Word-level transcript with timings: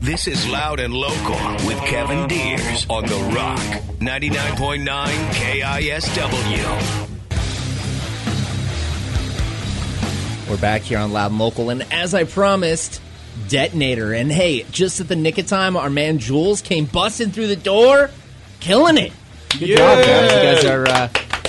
This 0.00 0.28
is 0.28 0.48
Loud 0.48 0.78
and 0.78 0.94
Local 0.94 1.34
with 1.66 1.76
Kevin 1.80 2.28
Deers 2.28 2.86
on 2.88 3.04
The 3.04 3.16
Rock 3.34 3.58
99.9 3.98 4.86
KISW. 5.32 7.08
We're 10.48 10.56
back 10.58 10.82
here 10.82 10.98
on 10.98 11.12
Loud 11.12 11.32
and 11.32 11.40
Local, 11.40 11.70
and 11.70 11.82
as 11.92 12.14
I 12.14 12.22
promised, 12.22 13.02
Detonator. 13.48 14.12
And 14.12 14.30
hey, 14.30 14.62
just 14.70 15.00
at 15.00 15.08
the 15.08 15.16
nick 15.16 15.36
of 15.36 15.48
time, 15.48 15.76
our 15.76 15.90
man 15.90 16.20
Jules 16.20 16.62
came 16.62 16.84
busting 16.84 17.32
through 17.32 17.48
the 17.48 17.56
door, 17.56 18.10
killing 18.60 18.98
it. 18.98 19.12
Good 19.58 19.78
job, 19.78 20.04
guys. 20.04 20.32
You 20.32 20.42
guys 20.42 20.64
are 20.64 20.86
uh, 20.86 21.08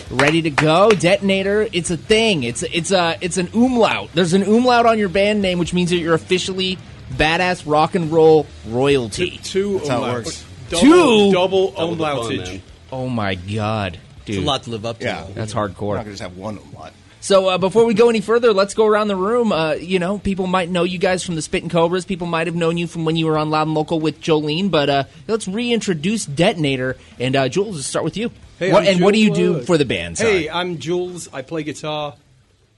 ready 0.09 0.41
to 0.41 0.49
go. 0.49 0.89
Detonator. 0.89 1.67
It's 1.71 1.91
a 1.91 1.97
thing. 1.97 2.41
It's 2.41 2.63
it's 2.63 2.89
a 2.91 3.15
it's 3.21 3.37
an 3.37 3.49
umlaut. 3.53 4.09
There's 4.15 4.33
an 4.33 4.41
umlaut 4.41 4.87
on 4.87 4.97
your 4.97 5.09
band 5.09 5.43
name, 5.43 5.59
which 5.59 5.71
means 5.73 5.91
that 5.91 5.97
you're 5.97 6.15
officially 6.15 6.79
badass 7.13 7.63
rock 7.69 7.95
and 7.95 8.11
roll 8.11 8.45
royalty. 8.67 9.39
Two 9.43 9.79
how 9.79 10.03
it 10.05 10.11
works. 10.13 10.45
Double, 10.69 10.81
Two? 10.81 11.31
double 11.31 11.71
Double 11.71 11.95
the 11.95 12.03
umlautage. 12.05 12.61
Oh 12.91 13.07
my 13.09 13.35
god, 13.35 13.97
dude, 14.25 14.35
It's 14.37 14.43
a 14.43 14.47
lot 14.47 14.63
to 14.63 14.69
live 14.71 14.85
up 14.85 14.99
to. 14.99 15.05
Yeah. 15.05 15.23
though. 15.23 15.33
that's 15.33 15.53
We're 15.55 15.69
hardcore. 15.69 15.95
not 15.95 16.01
gonna 16.03 16.11
just 16.11 16.21
have 16.21 16.37
one 16.37 16.59
lot. 16.73 16.93
So 17.21 17.49
uh, 17.49 17.57
before 17.57 17.83
we 17.85 17.93
go 17.93 18.09
any 18.09 18.21
further, 18.21 18.53
let's 18.53 18.73
go 18.73 18.85
around 18.85 19.09
the 19.09 19.15
room. 19.15 19.51
Uh, 19.51 19.73
you 19.73 19.99
know, 19.99 20.19
people 20.19 20.47
might 20.47 20.69
know 20.69 20.83
you 20.83 20.97
guys 20.97 21.21
from 21.21 21.35
the 21.35 21.41
Spittin' 21.41 21.67
Cobras. 21.69 22.05
People 22.05 22.27
might 22.27 22.47
have 22.47 22.55
known 22.55 22.77
you 22.77 22.87
from 22.87 23.03
when 23.03 23.17
you 23.17 23.25
were 23.25 23.37
on 23.37 23.49
Loud 23.49 23.67
and 23.67 23.73
Local 23.75 23.99
with 23.99 24.21
Jolene. 24.21 24.71
But 24.71 24.89
uh, 24.89 25.03
let's 25.27 25.45
reintroduce 25.45 26.25
Detonator. 26.25 26.95
And 27.19 27.35
uh, 27.35 27.49
Jules, 27.49 27.75
let's 27.75 27.87
start 27.87 28.05
with 28.05 28.15
you. 28.15 28.31
Hey, 28.57 28.71
What- 28.71 28.83
I'm 28.83 28.93
and 28.95 29.03
what 29.03 29.13
do 29.13 29.19
you 29.19 29.33
do 29.33 29.53
Jules. 29.55 29.65
for 29.65 29.77
the 29.77 29.83
band? 29.83 30.17
Sorry. 30.17 30.43
Hey, 30.43 30.49
I'm 30.49 30.77
Jules. 30.77 31.27
I 31.33 31.41
play 31.41 31.63
guitar 31.63 32.15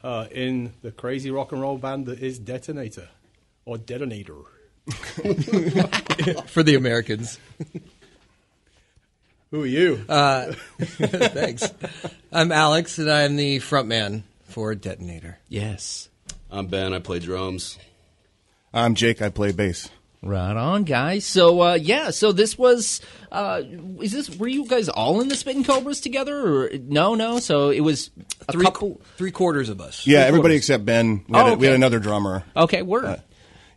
uh, 0.03 0.25
in 0.31 0.73
the 0.81 0.89
crazy 0.91 1.29
rock 1.29 1.51
and 1.51 1.61
roll 1.61 1.77
band 1.77 2.07
that 2.07 2.19
is 2.23 2.39
Detonator 2.39 3.09
or 3.65 3.77
Detonator. 3.77 4.35
For 6.47 6.63
the 6.63 6.75
Americans. 6.75 7.39
Who 9.51 9.63
are 9.63 9.67
you? 9.67 10.03
Uh, 10.07 10.53
Thanks. 10.79 11.71
I'm 12.31 12.51
Alex, 12.51 12.97
and 12.97 13.11
I'm 13.11 13.35
the 13.35 13.57
frontman 13.59 14.23
for 14.49 14.73
Detonator. 14.75 15.37
yes. 15.49 16.07
I'm 16.53 16.67
Ben. 16.67 16.93
I 16.93 16.99
play 16.99 17.19
drums. 17.19 17.77
I'm 18.73 18.93
Jake. 18.95 19.21
I 19.21 19.29
play 19.29 19.53
bass. 19.53 19.89
Right 20.21 20.55
on, 20.57 20.83
guys. 20.83 21.25
So 21.25 21.61
uh, 21.61 21.73
yeah, 21.75 22.09
so 22.09 22.33
this 22.33 22.57
was. 22.57 22.99
Uh, 23.31 23.61
is 24.01 24.11
this 24.11 24.29
were 24.37 24.49
you 24.49 24.67
guys 24.67 24.89
all 24.89 25.21
in 25.21 25.29
the 25.29 25.35
Spittin' 25.35 25.63
Cobras 25.63 26.01
together? 26.01 26.65
Or 26.65 26.69
no, 26.77 27.15
no. 27.15 27.39
So 27.39 27.69
it 27.69 27.79
was 27.79 28.11
a 28.49 28.51
Three, 28.51 28.65
couple. 28.65 28.99
three 29.15 29.31
quarters 29.31 29.69
of 29.69 29.79
us. 29.79 30.05
Yeah, 30.05 30.19
Three 30.19 30.27
everybody 30.27 30.41
quarters. 30.55 30.57
except 30.69 30.85
Ben. 30.85 31.23
We 31.29 31.37
had, 31.37 31.45
Oh, 31.47 31.53
a- 31.53 31.55
we 31.55 31.67
had 31.67 31.75
another 31.75 31.99
drummer. 31.99 32.43
Okay, 32.55 32.81
word. 32.81 33.05
Uh, 33.05 33.17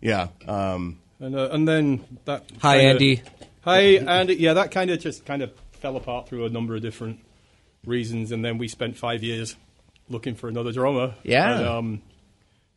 Yeah. 0.04 0.28
Um, 0.46 0.98
and, 1.18 1.34
uh, 1.34 1.48
and 1.50 1.66
then 1.66 2.04
that. 2.26 2.44
Hi, 2.60 2.76
kinda- 2.78 2.90
Andy. 2.92 3.22
Hi, 3.62 3.80
Andy. 3.80 4.34
Yeah, 4.34 4.52
that 4.52 4.70
kind 4.70 4.90
of 4.90 5.00
just 5.00 5.24
kind 5.24 5.42
of 5.42 5.50
fell 5.80 5.96
apart 5.96 6.28
through 6.28 6.44
a 6.44 6.50
number 6.50 6.76
of 6.76 6.82
different 6.82 7.18
reasons, 7.86 8.30
and 8.30 8.44
then 8.44 8.58
we 8.58 8.68
spent 8.68 8.96
five 8.98 9.22
years 9.24 9.56
looking 10.10 10.34
for 10.34 10.48
another 10.48 10.70
drummer. 10.70 11.14
Yeah. 11.24 11.56
And, 11.58 11.66
um, 11.66 12.02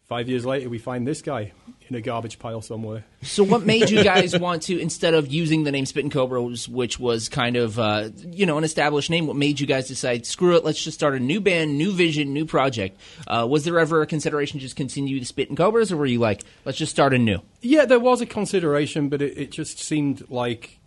five 0.08 0.30
years 0.30 0.46
later, 0.46 0.70
we 0.70 0.78
find 0.78 1.06
this 1.06 1.22
guy 1.22 1.52
in 1.88 1.96
a 1.96 2.02
garbage 2.02 2.40
pile 2.40 2.62
somewhere. 2.62 3.06
So, 3.22 3.44
what 3.44 3.66
made 3.66 3.90
you 3.90 4.04
guys 4.06 4.38
want 4.38 4.64
to, 4.64 4.80
instead 4.80 5.14
of 5.14 5.28
using 5.28 5.64
the 5.64 5.72
name 5.72 5.86
Spittin' 5.86 6.10
Cobras, 6.10 6.68
which 6.68 7.00
was 7.00 7.30
kind 7.30 7.56
of, 7.56 7.78
uh, 7.80 8.10
you 8.26 8.46
know, 8.46 8.58
an 8.58 8.64
established 8.64 9.10
name, 9.10 9.28
what 9.28 9.36
made 9.36 9.60
you 9.60 9.68
guys 9.68 9.88
decide, 9.88 10.26
screw 10.26 10.56
it, 10.56 10.64
let's 10.64 10.84
just 10.84 10.96
start 10.96 11.16
a 11.16 11.20
new 11.20 11.40
band, 11.40 11.78
new 11.78 11.92
vision, 11.92 12.34
new 12.34 12.46
project? 12.46 13.00
Uh, 13.28 13.46
was 13.50 13.66
there 13.66 13.80
ever 13.80 14.02
a 14.02 14.08
consideration 14.08 14.60
to 14.60 14.66
just 14.66 14.76
continue 14.76 15.20
the 15.20 15.26
Spittin' 15.26 15.56
Cobras, 15.56 15.92
or 15.92 15.98
were 15.98 16.06
you 16.06 16.20
like, 16.20 16.44
let's 16.66 16.78
just 16.78 16.92
start 16.92 17.14
a 17.14 17.18
new? 17.18 17.40
Yeah, 17.62 17.86
there 17.86 18.00
was 18.00 18.22
a 18.22 18.26
consideration, 18.26 19.10
but 19.10 19.22
it, 19.22 19.38
it 19.38 19.52
just 19.52 19.80
seemed 19.80 20.30
like 20.30 20.80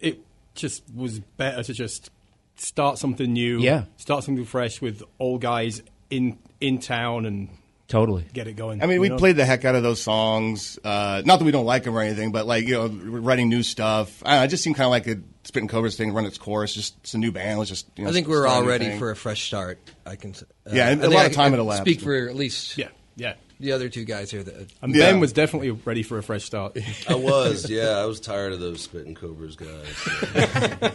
it 0.00 0.20
just 0.54 0.82
was 0.94 1.20
better 1.20 1.62
to 1.62 1.72
just 1.72 2.10
start 2.56 2.98
something 2.98 3.32
new. 3.32 3.60
Yeah. 3.60 3.84
Start 3.96 4.24
something 4.24 4.44
fresh 4.44 4.80
with 4.80 5.02
old 5.18 5.40
guys 5.40 5.82
in 6.10 6.38
in 6.60 6.78
town 6.78 7.26
and 7.26 7.48
Totally. 7.92 8.24
get 8.32 8.46
it 8.46 8.54
going. 8.56 8.82
I 8.82 8.86
mean, 8.86 9.02
we 9.02 9.10
know? 9.10 9.18
played 9.18 9.36
the 9.36 9.44
heck 9.44 9.66
out 9.66 9.74
of 9.74 9.82
those 9.82 10.00
songs. 10.00 10.78
Uh, 10.82 11.20
not 11.26 11.38
that 11.38 11.44
we 11.44 11.50
don't 11.52 11.66
like 11.66 11.84
them 11.84 11.94
or 11.94 12.00
anything, 12.00 12.32
but 12.32 12.46
like 12.46 12.66
you 12.66 12.72
know, 12.72 12.86
writing 12.88 13.50
new 13.50 13.62
stuff. 13.62 14.22
I 14.24 14.30
don't 14.30 14.38
know, 14.40 14.44
it 14.44 14.48
just 14.48 14.62
seemed 14.64 14.76
kind 14.76 14.86
of 14.86 14.92
like 14.92 15.06
a 15.08 15.20
Spitting 15.44 15.68
Cobras 15.68 15.94
thing, 15.94 16.14
run 16.14 16.24
its 16.24 16.38
course. 16.38 16.72
Just 16.72 16.96
it's 17.02 17.12
a 17.12 17.18
new 17.18 17.32
band. 17.32 17.58
Let's 17.58 17.68
just. 17.68 17.86
You 17.96 18.04
know, 18.04 18.10
I 18.10 18.14
think 18.14 18.28
we're 18.28 18.46
all 18.46 18.64
ready 18.64 18.86
thing. 18.86 18.98
for 18.98 19.10
a 19.10 19.16
fresh 19.16 19.42
start. 19.42 19.78
I 20.06 20.16
can. 20.16 20.30
Uh, 20.66 20.70
Yeah, 20.72 20.88
and 20.88 21.04
a 21.04 21.10
lot 21.10 21.18
I 21.18 21.26
of 21.26 21.32
time 21.32 21.50
can 21.50 21.52
had 21.52 21.58
elapsed. 21.60 21.82
Speak 21.82 22.00
for 22.00 22.14
at 22.30 22.34
least 22.34 22.78
Yeah, 22.78 22.88
yeah. 23.14 23.34
the 23.60 23.72
other 23.72 23.90
two 23.90 24.06
guys 24.06 24.30
here. 24.30 24.42
That 24.42 24.72
And 24.80 24.94
Yeah. 24.94 25.10
Ben 25.10 25.20
was 25.20 25.34
definitely 25.34 25.72
ready 25.72 26.02
for 26.02 26.16
a 26.16 26.22
fresh 26.22 26.44
start. 26.44 26.78
I 27.10 27.14
was, 27.14 27.68
yeah. 27.68 27.98
I 27.98 28.06
was 28.06 28.20
tired 28.20 28.54
of 28.54 28.60
those 28.60 28.80
spitting 28.80 29.14
cobras 29.14 29.56
guys. 29.56 30.92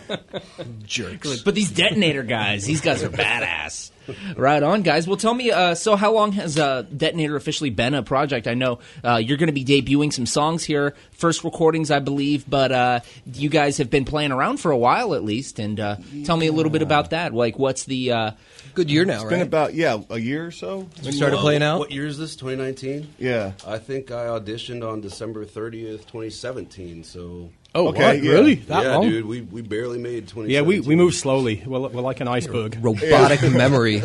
jerks. 0.83 1.41
But 1.43 1.53
these 1.53 1.69
Detonator 1.69 2.23
guys, 2.23 2.65
these 2.65 2.81
guys 2.81 3.03
are 3.03 3.09
badass. 3.09 3.91
Right 4.35 4.61
on, 4.63 4.81
guys. 4.83 5.07
Well, 5.07 5.17
tell 5.17 5.33
me, 5.33 5.51
uh, 5.51 5.75
so 5.75 5.95
how 5.95 6.13
long 6.13 6.31
has 6.33 6.57
uh, 6.57 6.83
Detonator 6.95 7.35
officially 7.35 7.69
been 7.69 7.93
a 7.93 8.03
project? 8.03 8.47
I 8.47 8.53
know 8.53 8.79
uh, 9.03 9.15
you're 9.15 9.37
going 9.37 9.53
to 9.53 9.53
be 9.53 9.65
debuting 9.65 10.11
some 10.13 10.25
songs 10.25 10.63
here, 10.63 10.93
first 11.11 11.43
recordings, 11.43 11.91
I 11.91 11.99
believe, 11.99 12.49
but 12.49 12.71
uh, 12.71 12.99
you 13.33 13.49
guys 13.49 13.77
have 13.77 13.89
been 13.89 14.05
playing 14.05 14.31
around 14.31 14.57
for 14.57 14.71
a 14.71 14.77
while 14.77 15.13
at 15.13 15.23
least. 15.23 15.59
And 15.59 15.79
uh, 15.79 15.97
tell 16.25 16.37
me 16.37 16.47
a 16.47 16.51
little 16.51 16.71
bit 16.71 16.81
about 16.81 17.09
that. 17.11 17.33
Like, 17.33 17.57
what's 17.59 17.85
the. 17.85 18.11
Uh, 18.11 18.31
Good 18.73 18.91
year 18.91 19.05
now, 19.05 19.15
It's 19.15 19.23
right? 19.23 19.29
been 19.31 19.41
about 19.41 19.73
yeah 19.73 19.99
a 20.11 20.19
year 20.19 20.45
or 20.45 20.51
so. 20.51 20.87
you 21.01 21.11
started 21.11 21.37
playing 21.39 21.63
out. 21.63 21.79
What 21.79 21.91
year 21.91 22.05
is 22.05 22.19
this? 22.19 22.35
2019? 22.35 23.07
Yeah. 23.17 23.53
I 23.65 23.79
think 23.79 24.11
I 24.11 24.25
auditioned 24.27 24.87
on 24.87 25.01
December 25.01 25.45
30th, 25.45 26.05
2017. 26.05 27.03
So 27.03 27.49
Oh, 27.75 27.89
Okay, 27.89 28.03
what? 28.17 28.23
yeah. 28.23 28.31
really? 28.31 28.55
That 28.55 28.83
yeah, 28.83 28.95
long? 28.95 29.09
dude, 29.09 29.25
we, 29.25 29.41
we 29.41 29.61
barely 29.61 29.99
made 29.99 30.27
twenty. 30.27 30.53
Yeah, 30.53 30.61
we, 30.61 30.79
we 30.79 30.95
move 30.95 31.13
slowly. 31.13 31.61
We're, 31.65 31.79
we're 31.79 32.01
like 32.01 32.19
an 32.21 32.27
iceberg. 32.27 32.77
Robotic 32.81 33.41
memory. 33.51 34.01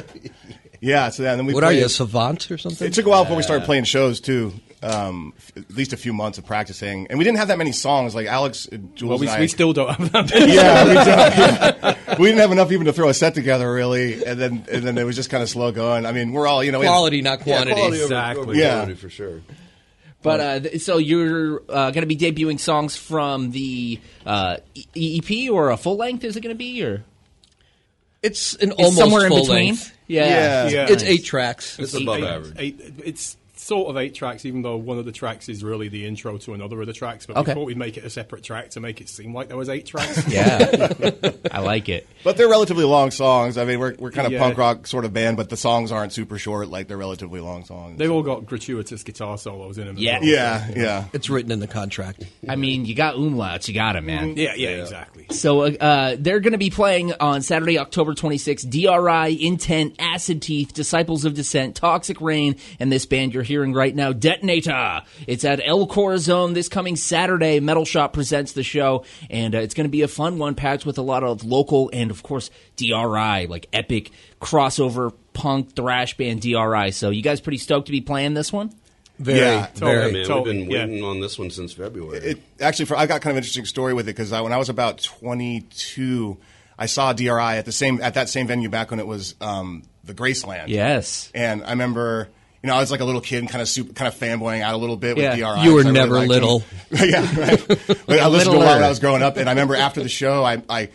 Yeah. 0.81 1.09
So 1.11 1.23
yeah, 1.23 1.37
then 1.37 1.47
we. 1.47 1.55
What 1.55 1.65
are 1.65 1.73
you, 1.73 1.87
a 1.87 1.89
savant 1.89 2.51
or 2.51 2.59
something? 2.59 2.87
It 2.87 2.93
took 2.93 3.07
a 3.07 3.09
while 3.09 3.25
before 3.25 3.37
we 3.37 3.43
started 3.43 3.65
playing 3.65 3.85
shows 3.85 4.21
too. 4.21 4.53
Um, 4.85 5.33
f- 5.39 5.53
at 5.59 5.71
least 5.77 5.93
a 5.93 5.97
few 5.97 6.13
months 6.13 6.39
of 6.39 6.45
practicing, 6.45 7.07
and 7.07 7.17
we 7.17 7.25
didn't 7.25 7.39
have 7.39 7.47
that 7.49 7.57
many 7.59 7.71
songs. 7.71 8.17
Like 8.17 8.27
Alex, 8.27 8.67
uh, 8.71 8.79
Jules, 8.97 9.11
Well, 9.11 9.19
we, 9.21 9.29
and 9.29 9.37
I, 9.37 9.41
we 9.41 9.47
still 9.47 9.73
don't 9.73 9.89
have 9.95 10.11
that. 10.11 10.31
yeah, 10.35 10.85
we, 10.89 10.95
don't, 10.95 11.07
yeah. 11.07 12.17
we 12.19 12.27
didn't 12.27 12.41
have 12.41 12.51
enough 12.51 12.73
even 12.73 12.87
to 12.87 12.93
throw 12.93 13.09
a 13.09 13.15
set 13.15 13.33
together 13.35 13.73
really, 13.73 14.25
and 14.25 14.41
then 14.41 14.65
and 14.73 14.83
then 14.85 14.99
it 14.99 15.05
was 15.05 15.15
just 15.15 15.31
kind 15.31 15.41
of 15.41 15.49
slow 15.49 15.71
going. 15.71 16.05
I 16.05 16.11
mean, 16.11 16.33
we're 16.33 16.49
all 16.49 16.65
you 16.65 16.73
know 16.73 16.81
we 16.81 16.87
had- 16.87 16.91
Quality, 16.93 17.23
not 17.23 17.39
Yeah, 17.47 17.59
quantity. 17.59 17.75
quality 17.77 17.97
over, 17.99 18.03
Exactly. 18.07 18.43
over 18.43 18.55
Yeah. 18.55 18.75
quantity 18.79 19.01
for 19.01 19.09
sure. 19.09 19.41
But 20.23 20.41
uh, 20.41 20.61
th- 20.61 20.81
so 20.83 20.99
you're 20.99 21.63
uh, 21.69 21.91
going 21.91 22.07
to 22.07 22.07
be 22.07 22.17
debuting 22.17 22.59
songs 22.61 22.97
from 22.97 23.51
the 23.51 24.01
uh, 24.27 24.57
E- 24.95 25.21
EP 25.23 25.51
or 25.53 25.71
a 25.71 25.77
full 25.77 25.97
length? 25.97 26.25
Is 26.25 26.37
it 26.37 26.41
going 26.41 26.55
to 26.55 26.59
be 26.59 26.83
or 26.85 27.05
It's 28.23 28.55
an 28.57 28.71
It's 28.73 28.79
almost 28.81 28.99
somewhere 28.99 29.25
in 29.25 29.29
full 29.31 29.41
between? 29.43 29.67
length. 29.67 29.97
Yeah. 30.07 30.27
Yeah. 30.27 30.69
Yeah. 30.69 30.87
It's 30.91 31.03
eight 31.03 31.25
tracks. 31.25 31.79
It's 31.79 31.95
above 31.95 32.19
eight, 32.19 32.25
average. 32.25 32.55
Eight, 32.59 32.81
it's 33.05 33.37
sort 33.63 33.89
of 33.89 33.97
eight 33.97 34.15
tracks, 34.15 34.45
even 34.45 34.63
though 34.63 34.77
one 34.77 34.99
of 34.99 35.05
the 35.05 35.13
tracks 35.13 35.49
is 35.49 35.63
really 35.63 35.89
the 35.89 36.05
intro 36.07 36.37
to 36.39 36.55
another 36.55 36.81
of 36.81 36.87
the 36.87 36.93
tracks. 36.93 37.27
But 37.27 37.37
Okay. 37.39 37.53
we 37.53 37.55
thought 37.55 37.65
we'd 37.67 37.77
make 37.79 37.97
it 37.97 38.05
a 38.05 38.11
separate 38.11 38.43
track 38.43 38.71
to 38.71 38.81
make 38.81 39.01
it 39.01 39.09
seem 39.09 39.35
like 39.35 39.49
there 39.49 39.57
was 39.57 39.69
eight 39.69 39.87
tracks. 39.87 40.23
Yeah, 40.33 41.33
I 41.51 41.61
like 41.61 41.89
it. 41.89 42.07
But 42.25 42.37
they're 42.37 42.49
relatively 42.49 42.85
long 42.85 43.11
songs. 43.11 43.59
I 43.59 43.65
mean, 43.65 43.79
we're 43.79 43.95
we're 43.99 44.11
kind 44.11 44.27
of 44.27 44.33
Yeah. 44.33 44.39
punk 44.41 44.57
rock 44.59 44.87
sort 44.87 45.05
of 45.05 45.13
band, 45.13 45.37
but 45.37 45.49
the 45.51 45.57
songs 45.57 45.93
aren't 45.93 46.13
super 46.13 46.39
short. 46.39 46.69
Like 46.69 46.89
they're 46.89 46.97
relatively 46.97 47.41
long 47.41 47.65
songs. 47.65 47.99
They've 47.99 48.11
all 48.11 48.23
got 48.23 48.47
gratuitous 48.47 49.03
guitar 49.03 49.37
solos 49.39 49.79
in 49.79 49.87
them. 49.87 49.97
Yeah. 49.99 50.19
well. 50.21 50.29
yeah, 50.29 50.71
yeah. 50.75 51.05
It's 51.13 51.29
written 51.31 51.53
in 51.53 51.61
the 51.61 51.67
contract. 51.67 52.25
I 52.49 52.57
mean, 52.57 52.85
you 52.87 52.95
got 52.95 53.15
umlauts, 53.17 53.69
you 53.69 53.75
got 53.75 53.97
it, 53.97 54.03
man. 54.03 54.37
Yeah, 54.37 54.55
yeah, 54.55 54.69
exactly. 54.71 55.27
So 55.31 55.63
uh, 55.63 55.71
uh, 55.81 56.17
they're 56.19 56.41
going 56.41 56.53
to 56.53 56.59
be 56.59 56.71
playing 56.71 57.13
on 57.15 57.43
Saturday, 57.43 57.79
October 57.79 58.15
26th. 58.15 58.69
DRI, 58.71 59.47
Intent, 59.47 59.97
Acid 59.99 60.43
Teeth, 60.43 60.73
Disciples 60.73 61.25
of 61.25 61.35
Dissent, 61.35 61.77
Toxic 61.77 62.21
Rain, 62.21 62.57
and 62.81 62.91
this 62.91 63.07
band 63.07 63.35
you're 63.35 63.43
hearing 63.53 63.75
right 63.75 63.95
now, 63.95 64.15
Detonator. 64.15 65.03
It's 65.27 65.45
at 65.45 65.61
El 65.63 65.87
Corazon 65.87 66.55
this 66.55 66.69
coming 66.69 66.97
Saturday. 66.97 67.61
Metal 67.61 67.85
Shop 67.85 68.15
presents 68.15 68.53
the 68.53 68.63
show, 68.63 69.05
and 69.29 69.55
uh, 69.55 69.59
it's 69.59 69.75
going 69.75 69.85
to 69.85 69.91
be 69.91 70.01
a 70.01 70.09
fun 70.09 70.39
one, 70.39 70.55
packed 70.55 70.87
with 70.87 70.97
a 70.97 71.03
lot 71.03 71.23
of 71.23 71.45
local 71.45 71.91
and, 71.93 72.11
of 72.11 72.23
course, 72.23 72.51
DRI, 72.77 73.47
like 73.47 73.69
epic 73.75 74.11
crossover 74.41 75.13
punk 75.35 75.77
thrash 75.77 76.17
band 76.17 76.41
DRI. 76.41 76.93
So 76.93 77.11
you 77.11 77.23
guys 77.23 77.43
pretty 77.43 77.59
stoked 77.59 77.87
to 77.87 77.93
be 77.93 78.01
playing 78.01 78.33
this 78.33 78.53
one? 78.53 78.75
Very, 79.19 79.39
Yeah, 79.39 79.67
very. 79.75 80.07
Yeah, 80.07 80.13
man, 80.13 80.27
Totally, 80.27 80.57
we've 80.57 80.69
been 80.69 80.71
yeah. 80.71 80.87
waiting 80.87 81.05
on 81.05 81.21
this 81.21 81.39
one 81.39 81.51
since 81.51 81.75
February. 81.75 82.19
It 82.19 82.43
actually, 82.59 82.87
for, 82.87 82.97
I 82.97 83.05
got 83.05 83.21
kind 83.21 83.33
of 83.33 83.37
an 83.37 83.43
interesting 83.43 83.67
story 83.67 83.93
with 83.93 84.09
it 84.09 84.17
because 84.17 84.33
when 84.33 84.53
I 84.53 84.57
was 84.57 84.71
about 84.71 85.03
22, 85.03 86.39
I 86.79 86.87
saw 86.87 87.13
DRI 87.13 87.29
at 87.29 87.67
the 87.67 87.73
same 87.73 88.01
at 88.01 88.15
that 88.15 88.31
same 88.31 88.47
venue 88.47 88.71
back 88.71 88.91
when 88.91 88.99
it 88.99 89.07
was 89.07 89.35
um, 89.43 89.83
the 90.05 90.15
Graceland. 90.15 90.69
Yes. 90.69 91.31
and 91.35 91.63
I 91.65 91.71
remember. 91.71 92.29
You 92.63 92.69
know, 92.69 92.77
I 92.77 92.81
was 92.81 92.91
like 92.93 93.01
a 93.01 93.05
little 93.05 93.21
kid 93.21 93.39
and 93.41 93.49
kind 93.49 93.61
of 93.61 93.69
super, 93.69 93.93
kind 93.93 94.07
of 94.07 94.19
fanboying 94.19 94.61
out 94.63 94.75
a 94.75 94.77
little 94.77 94.97
bit 94.97 95.17
with 95.17 95.25
Yeah. 95.25 95.35
DRI. 95.57 95.65
You 95.65 95.73
were 95.75 95.79
really 95.81 95.93
never 95.93 96.15
liked 96.15 96.29
little. 96.29 96.63
yeah, 96.93 97.27
right. 97.39 97.67
But 98.07 98.21
I 98.21 98.29
listened 98.29 98.53
to 98.53 98.59
a 98.59 98.63
lot 98.63 98.75
when 98.77 98.85
I 98.85 98.89
was 98.89 99.01
growing 99.01 99.23
up, 99.23 99.37
and 99.37 99.49
I 99.49 99.53
remember 99.53 99.75
after 99.75 100.01
the 100.03 100.09
show, 100.09 100.45
I, 100.45 100.63
I 100.69 100.89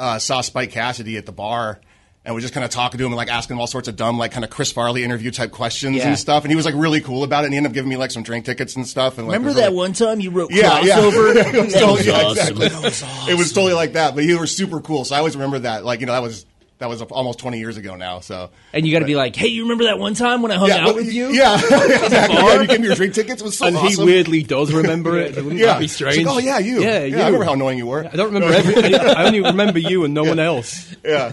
uh, 0.00 0.18
saw 0.18 0.40
Spike 0.40 0.70
Cassidy 0.70 1.18
at 1.18 1.26
the 1.26 1.32
bar, 1.32 1.80
and 2.24 2.34
was 2.34 2.42
just 2.44 2.54
kind 2.54 2.64
of 2.64 2.70
talking 2.70 2.98
to 2.98 3.04
him 3.04 3.10
and 3.12 3.16
like 3.16 3.28
asking 3.28 3.56
him 3.56 3.60
all 3.60 3.66
sorts 3.66 3.88
of 3.88 3.96
dumb, 3.96 4.16
like 4.16 4.30
kind 4.32 4.44
of 4.44 4.50
Chris 4.50 4.70
Farley 4.72 5.02
interview 5.02 5.30
type 5.32 5.50
questions 5.50 5.96
Yeah. 5.96 6.06
and 6.08 6.18
stuff. 6.18 6.44
And 6.44 6.52
he 6.52 6.56
was 6.56 6.64
like 6.64 6.74
really 6.76 7.00
cool 7.00 7.24
about 7.24 7.42
it. 7.42 7.46
And 7.46 7.54
he 7.54 7.56
ended 7.58 7.70
up 7.72 7.74
giving 7.74 7.88
me 7.90 7.96
like 7.96 8.12
some 8.12 8.22
drink 8.22 8.44
tickets 8.46 8.76
and 8.76 8.86
stuff. 8.86 9.18
And 9.18 9.26
like, 9.26 9.38
Remember 9.38 9.54
that 9.58 9.64
really- 9.66 9.76
one 9.76 9.92
time 9.92 10.20
you 10.20 10.30
wrote 10.30 10.52
yeah, 10.52 10.80
crossover? 10.80 11.34
yeah. 11.34 11.48
it 11.52 11.64
was 11.64 11.74
totally, 11.74 11.92
was 11.96 12.06
yeah, 12.06 12.12
awesome. 12.22 12.62
exactly. 12.62 13.32
It 13.32 13.36
was 13.36 13.52
totally 13.52 13.72
like 13.74 13.94
that. 13.94 14.14
But 14.14 14.22
he 14.22 14.34
was 14.36 14.56
super 14.56 14.80
cool. 14.80 15.04
So 15.04 15.16
I 15.16 15.18
always 15.18 15.34
remember 15.34 15.58
that. 15.60 15.84
Like 15.84 15.98
you 16.00 16.06
know, 16.06 16.12
that 16.12 16.22
was 16.22 16.46
that 16.82 16.88
was 16.88 17.00
almost 17.02 17.38
twenty 17.38 17.58
years 17.58 17.76
ago 17.76 17.96
now. 17.96 18.20
So 18.20 18.50
And 18.72 18.86
you 18.86 18.92
got 18.92 18.98
to 18.98 19.04
be 19.06 19.14
like, 19.16 19.34
hey, 19.36 19.46
you 19.46 19.62
remember 19.62 19.84
that 19.84 19.98
one 19.98 20.14
time 20.14 20.42
when 20.42 20.50
I 20.50 20.56
hung 20.56 20.68
yeah, 20.68 20.86
out 20.86 20.94
with 20.94 21.12
you? 21.12 21.28
Yeah, 21.28 21.54
exactly. 21.56 22.36
Yeah, 22.36 22.60
you 22.60 22.66
gave 22.66 22.80
me 22.80 22.86
your 22.88 22.96
drink 22.96 23.14
tickets. 23.14 23.40
It 23.40 23.44
was 23.44 23.56
so 23.58 23.66
and 23.66 23.76
awesome. 23.76 23.88
he 23.88 24.04
weirdly 24.04 24.42
does 24.42 24.72
remember 24.72 25.16
it. 25.18 25.36
Wouldn't 25.36 25.54
yeah. 25.54 25.66
that 25.66 25.78
be 25.80 25.88
strange? 25.88 26.18
like, 26.18 26.26
oh 26.26 26.38
yeah, 26.38 26.58
you. 26.58 26.82
Yeah, 26.82 27.04
you. 27.04 27.16
I 27.18 27.26
remember 27.26 27.44
how 27.44 27.52
annoying 27.54 27.78
you 27.78 27.86
were. 27.86 28.04
I 28.04 28.10
don't 28.16 28.32
remember 28.32 28.54
every. 28.54 28.94
I 28.94 29.24
only 29.24 29.40
remember 29.40 29.78
you 29.78 30.04
and 30.04 30.12
no 30.12 30.24
one 30.32 30.38
else. 30.38 30.94
Yeah. 31.04 31.32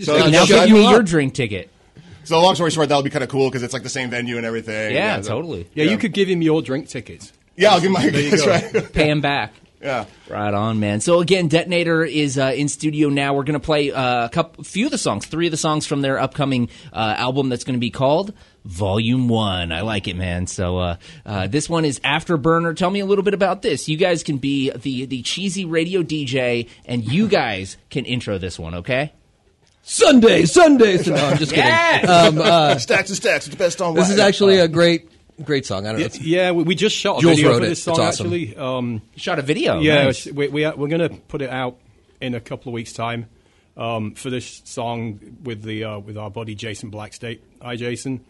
So, 0.00 0.16
gotta 0.16 0.24
uh, 0.24 0.30
Now 0.30 0.46
give 0.46 0.68
you 0.68 0.76
him 0.76 0.90
your 0.90 1.02
drink 1.02 1.34
ticket. 1.34 1.70
so 2.24 2.40
long 2.40 2.54
story 2.54 2.70
short, 2.70 2.88
that 2.88 2.96
would 2.96 3.04
be 3.04 3.10
kind 3.10 3.22
of 3.24 3.30
cool 3.30 3.48
because 3.48 3.62
it's 3.62 3.72
like 3.72 3.82
the 3.82 3.88
same 3.88 4.10
venue 4.10 4.36
and 4.36 4.46
everything. 4.46 4.94
Yeah, 4.94 5.20
so- 5.20 5.28
totally. 5.28 5.68
Yeah, 5.74 5.84
you 5.84 5.98
could 5.98 6.12
give 6.12 6.28
him 6.28 6.42
your 6.42 6.62
drink 6.62 6.88
tickets. 6.88 7.32
Yeah, 7.56 7.72
I'll 7.72 7.80
give 7.80 7.90
my. 7.90 8.04
you 8.04 8.30
That's 8.30 8.44
go. 8.44 8.50
right. 8.50 8.92
Pay 8.92 9.08
him 9.10 9.20
back. 9.20 9.52
Yeah. 9.84 10.06
Right 10.30 10.54
on, 10.54 10.80
man. 10.80 11.00
So 11.00 11.20
again, 11.20 11.48
Detonator 11.48 12.04
is 12.06 12.38
uh, 12.38 12.54
in 12.56 12.68
studio 12.68 13.10
now. 13.10 13.34
We're 13.34 13.44
going 13.44 13.60
to 13.60 13.64
play 13.64 13.92
uh, 13.92 14.24
a 14.24 14.28
couple, 14.30 14.64
few 14.64 14.86
of 14.86 14.90
the 14.90 14.96
songs, 14.98 15.26
three 15.26 15.46
of 15.46 15.50
the 15.50 15.58
songs 15.58 15.86
from 15.86 16.00
their 16.00 16.18
upcoming 16.18 16.70
uh, 16.90 17.14
album 17.18 17.50
that's 17.50 17.64
going 17.64 17.74
to 17.74 17.80
be 17.80 17.90
called 17.90 18.32
Volume 18.64 19.28
One. 19.28 19.72
I 19.72 19.82
like 19.82 20.08
it, 20.08 20.16
man. 20.16 20.46
So 20.46 20.78
uh, 20.78 20.96
uh, 21.26 21.48
this 21.48 21.68
one 21.68 21.84
is 21.84 22.00
Afterburner. 22.00 22.74
Tell 22.74 22.88
me 22.88 23.00
a 23.00 23.04
little 23.04 23.24
bit 23.24 23.34
about 23.34 23.60
this. 23.60 23.86
You 23.86 23.98
guys 23.98 24.22
can 24.22 24.38
be 24.38 24.70
the 24.70 25.04
the 25.04 25.20
cheesy 25.20 25.66
radio 25.66 26.02
DJ, 26.02 26.70
and 26.86 27.04
you 27.04 27.28
guys 27.42 27.76
can 27.90 28.06
intro 28.06 28.38
this 28.38 28.58
one, 28.58 28.76
okay? 28.76 29.12
Sunday, 29.82 30.46
Sunday. 30.46 30.96
No, 31.06 31.14
I'm 31.16 31.36
just 31.36 31.52
kidding. 31.52 31.66
Yes! 31.66 32.08
Um, 32.08 32.40
uh, 32.40 32.78
Stacks 32.78 33.10
and 33.10 33.16
stacks. 33.18 33.46
It's 33.46 33.54
the 33.54 33.58
best 33.62 33.82
on. 33.82 33.94
this 33.94 34.08
is 34.08 34.18
actually 34.18 34.58
a 34.58 34.66
great, 34.66 35.10
great 35.42 35.66
song. 35.66 35.86
I 35.86 35.90
don't 35.92 36.00
know. 36.00 36.06
It's- 36.06 36.20
Yeah, 36.20 36.52
we, 36.52 36.62
we 36.64 36.74
just 36.74 36.94
shot 36.96 37.18
a 37.18 37.20
Jules 37.20 37.36
video 37.36 37.50
wrote 37.52 37.60
for 37.62 37.66
this 37.66 37.82
song 37.82 38.00
awesome. 38.00 38.26
actually. 38.26 38.56
Um, 38.56 39.02
Shot 39.16 39.38
a 39.38 39.42
video. 39.42 39.80
yeah, 39.80 40.04
Nice. 40.04 40.26
we, 40.26 40.48
we 40.48 40.62
we're 40.70 40.88
going 40.88 40.98
to 41.00 41.10
put 41.10 41.42
it 41.42 41.50
out 41.50 41.76
in 42.20 42.34
a 42.34 42.40
couple 42.40 42.70
of 42.70 42.74
weeks' 42.74 42.92
time 42.92 43.28
um, 43.76 44.14
for 44.14 44.30
this 44.30 44.62
song 44.64 45.18
with 45.42 45.62
the 45.62 45.84
uh, 45.84 45.98
with 45.98 46.16
our 46.16 46.30
buddy 46.30 46.54
Jason 46.54 46.90
Blackstate. 46.90 47.40
Hi, 47.60 47.76
Jason. 47.76 48.24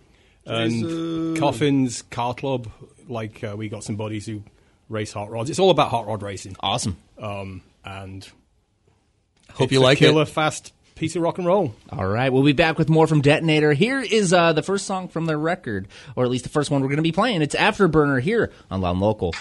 And 0.46 1.38
Coffins 1.38 2.02
Car 2.02 2.34
Club. 2.34 2.70
Like 3.08 3.42
uh, 3.44 3.54
we 3.56 3.68
got 3.68 3.84
some 3.84 3.96
buddies 3.96 4.26
who 4.26 4.42
race 4.88 5.12
hot 5.12 5.30
rods. 5.30 5.50
It's 5.50 5.58
all 5.58 5.70
about 5.70 5.88
hot 5.90 6.06
rod 6.06 6.22
racing. 6.22 6.56
awesome. 6.60 6.96
Um, 7.18 7.62
and 7.84 8.26
Hope 9.52 9.64
it's 9.66 9.72
you 9.72 9.80
a 9.80 9.82
like 9.82 9.98
killer 9.98 10.10
it. 10.10 10.12
Killer 10.14 10.24
fast 10.26 10.72
piece 10.94 11.16
of 11.16 11.22
rock 11.22 11.38
and 11.38 11.46
roll. 11.46 11.74
All 11.90 12.06
right, 12.06 12.32
we'll 12.32 12.44
be 12.44 12.52
back 12.52 12.78
with 12.78 12.88
more 12.88 13.06
from 13.06 13.20
Detonator. 13.20 13.72
Here 13.72 14.00
is 14.00 14.32
uh, 14.32 14.52
the 14.52 14.62
first 14.62 14.86
song 14.86 15.08
from 15.08 15.26
their 15.26 15.38
record, 15.38 15.88
or 16.16 16.24
at 16.24 16.30
least 16.30 16.44
the 16.44 16.50
first 16.50 16.70
one 16.70 16.80
we're 16.82 16.88
going 16.88 16.96
to 16.96 17.02
be 17.02 17.12
playing. 17.12 17.42
It's 17.42 17.54
Afterburner 17.54 18.20
here 18.20 18.52
on 18.70 18.80
Loud 18.80 18.98
Local. 18.98 19.34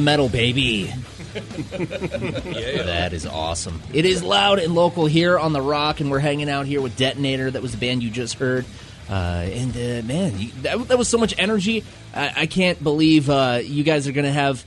The 0.00 0.04
metal, 0.04 0.28
baby. 0.28 0.92
That 1.34 3.10
is 3.12 3.26
awesome. 3.26 3.82
It 3.92 4.04
is 4.04 4.22
loud 4.22 4.58
and 4.58 4.74
local 4.74 5.06
here 5.06 5.38
on 5.38 5.52
the 5.52 5.60
Rock, 5.60 6.00
and 6.00 6.10
we're 6.10 6.18
hanging 6.18 6.48
out 6.48 6.66
here 6.66 6.80
with 6.80 6.96
Detonator. 6.96 7.50
That 7.50 7.62
was 7.62 7.72
the 7.72 7.78
band 7.78 8.02
you 8.02 8.10
just 8.10 8.34
heard. 8.34 8.64
Uh, 9.08 9.12
and 9.12 9.70
uh, 9.76 10.06
man, 10.06 10.38
you, 10.38 10.50
that, 10.62 10.88
that 10.88 10.98
was 10.98 11.08
so 11.08 11.18
much 11.18 11.34
energy. 11.36 11.84
I, 12.14 12.32
I 12.42 12.46
can't 12.46 12.82
believe 12.82 13.28
uh, 13.28 13.60
you 13.62 13.82
guys 13.84 14.08
are 14.08 14.12
going 14.12 14.26
to 14.26 14.32
have. 14.32 14.64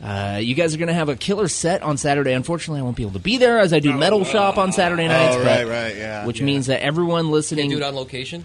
Uh, 0.00 0.38
you 0.40 0.54
guys 0.54 0.74
are 0.74 0.78
going 0.78 0.88
to 0.88 0.94
have 0.94 1.08
a 1.08 1.16
killer 1.16 1.48
set 1.48 1.82
on 1.82 1.96
Saturday. 1.96 2.32
Unfortunately, 2.32 2.78
I 2.80 2.84
won't 2.84 2.96
be 2.96 3.02
able 3.02 3.14
to 3.14 3.18
be 3.18 3.36
there 3.36 3.58
as 3.58 3.72
I 3.72 3.80
do 3.80 3.92
Metal 3.92 4.24
Shop 4.24 4.56
on 4.56 4.70
Saturday 4.72 5.08
nights. 5.08 5.34
Oh, 5.34 5.38
but- 5.38 5.46
right, 5.46 5.66
right, 5.66 5.96
yeah, 5.96 6.24
Which 6.24 6.38
yeah. 6.38 6.46
means 6.46 6.66
that 6.66 6.82
everyone 6.82 7.32
listening, 7.32 7.64
Can 7.64 7.70
you 7.72 7.78
do 7.78 7.82
it 7.82 7.86
on 7.88 7.96
location? 7.96 8.44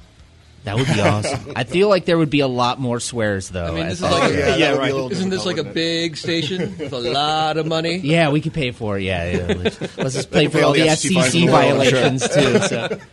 That 0.63 0.75
would 0.77 0.88
be 0.88 1.01
awesome. 1.01 1.51
I 1.55 1.63
feel 1.65 1.89
like 1.89 2.05
there 2.05 2.17
would 2.17 2.29
be 2.29 2.39
a 2.39 2.48
lot 2.48 2.79
more 2.79 3.00
swears 3.00 3.50
though. 3.50 3.65
I 3.65 3.72
mean, 3.72 3.86
this 3.86 3.93
is 3.96 4.00
that- 4.01 4.12
like 4.12 4.32
a, 4.32 4.36
yeah, 4.60 4.72
that 4.72 4.77
would 4.77 4.86
be 4.86 4.89
a 4.91 4.93
little 4.93 5.12
isn't 5.12 5.29
this 5.29 5.46
like 5.46 5.58
a 5.58 5.63
big 5.63 6.15
station 6.17 6.77
with 6.77 6.93
a 6.93 7.00
lot 7.12 7.58
of 7.58 7.65
money? 7.67 7.98
Yeah, 7.98 8.29
we 8.29 8.41
could 8.41 8.53
pay 8.53 8.72
for 8.72 8.98
it. 8.98 9.03
Yeah, 9.03 9.32
yeah. 9.32 9.53
Let's, 9.58 9.98
let's 9.98 10.13
just 10.15 10.32
pay 10.32 10.48
for 10.48 10.58
pay 10.58 10.62
all 10.62 10.67
all 10.67 10.74
the 10.74 10.82
the 10.84 10.88
FCC 10.88 11.13
fines 11.15 11.32
the 11.34 11.46
world, 11.48 11.55
I'm 11.55 11.79
sure. 11.88 12.00
violations 12.00 12.29
too. 12.29 12.60
So. 12.67 13.00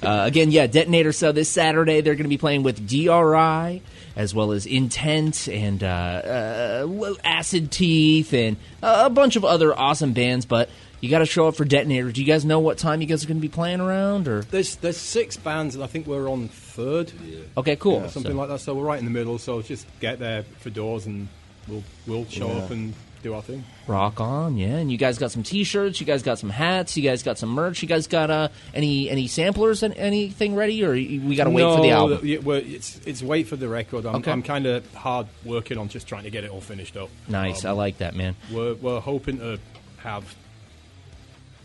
Uh, 0.00 0.22
again, 0.26 0.52
yeah, 0.52 0.68
Detonator. 0.68 1.12
So 1.12 1.32
this 1.32 1.48
Saturday 1.48 2.02
they're 2.02 2.14
going 2.14 2.24
to 2.24 2.28
be 2.28 2.38
playing 2.38 2.62
with 2.62 2.86
DRI 2.86 3.82
as 4.16 4.34
well 4.34 4.52
as 4.52 4.66
Intent 4.66 5.48
and 5.48 5.82
uh, 5.82 5.86
uh, 5.86 7.14
Acid 7.24 7.70
Teeth 7.70 8.32
and 8.32 8.56
a 8.82 9.10
bunch 9.10 9.36
of 9.36 9.44
other 9.44 9.76
awesome 9.76 10.12
bands. 10.12 10.46
But 10.46 10.68
you 11.00 11.10
got 11.10 11.18
to 11.20 11.26
show 11.26 11.48
up 11.48 11.56
for 11.56 11.64
Detonator. 11.64 12.12
Do 12.12 12.20
you 12.20 12.26
guys 12.26 12.44
know 12.44 12.58
what 12.60 12.78
time 12.78 13.00
you 13.00 13.06
guys 13.06 13.24
are 13.24 13.28
going 13.28 13.38
to 13.38 13.42
be 13.42 13.48
playing 13.48 13.80
around? 13.80 14.28
Or 14.28 14.42
There's 14.42 14.76
there's 14.76 14.96
six 14.96 15.36
bands, 15.36 15.74
and 15.74 15.82
I 15.82 15.86
think 15.86 16.06
we're 16.06 16.28
on 16.28 16.48
third, 16.82 17.12
okay, 17.56 17.76
cool. 17.76 18.08
something 18.08 18.32
So- 18.32 18.38
like 18.38 18.48
that. 18.48 18.60
So 18.60 18.74
we're 18.74 18.84
right 18.84 18.98
in 18.98 19.04
the 19.04 19.10
middle. 19.10 19.38
So 19.38 19.60
just 19.62 19.86
get 20.00 20.18
there 20.18 20.44
for 20.60 20.70
doors, 20.70 21.06
and 21.06 21.28
we'll 21.66 21.82
we'll 22.06 22.24
show 22.26 22.48
up 22.50 22.70
and 22.70 22.94
do 23.22 23.34
our 23.34 23.42
thing. 23.42 23.64
Rock 23.88 24.20
on, 24.20 24.56
yeah. 24.56 24.76
And 24.76 24.92
you 24.92 24.96
guys 24.96 25.18
got 25.18 25.32
some 25.32 25.42
T-shirts. 25.42 25.98
You 26.00 26.06
guys 26.06 26.22
got 26.22 26.38
some 26.38 26.50
hats. 26.50 26.96
You 26.96 27.02
guys 27.02 27.24
got 27.24 27.36
some 27.36 27.48
merch. 27.48 27.82
You 27.82 27.88
guys 27.88 28.06
got 28.06 28.30
uh, 28.30 28.48
any 28.74 29.10
any 29.10 29.26
samplers 29.26 29.82
and 29.82 29.92
anything 29.96 30.54
ready, 30.54 30.84
or 30.84 30.92
we 30.92 31.34
got 31.34 31.44
to 31.44 31.50
wait 31.50 31.62
for 31.64 31.82
the 31.82 31.88
No, 31.90 31.96
album? 31.96 32.20
yeah, 32.26 32.38
well, 32.38 32.62
it's 32.64 33.00
it's 33.06 33.20
wait 33.22 33.48
for 33.48 33.56
the 33.56 33.68
record. 33.68 34.06
I'm, 34.06 34.16
Okay. 34.16 34.30
I'm 34.30 34.42
kind 34.44 34.66
of 34.66 34.94
hard 34.94 35.26
working 35.44 35.78
on 35.78 35.88
just 35.88 36.06
trying 36.06 36.24
to 36.24 36.30
get 36.30 36.44
it 36.44 36.50
all 36.50 36.60
finished 36.60 36.96
up. 36.96 37.10
Nice, 37.28 37.64
I 37.64 37.70
Um, 37.70 37.76
like 37.76 37.98
that, 37.98 38.14
man. 38.14 38.36
We're 38.52 38.74
we're 38.74 39.00
hoping 39.00 39.38
to 39.38 39.58
have 39.98 40.32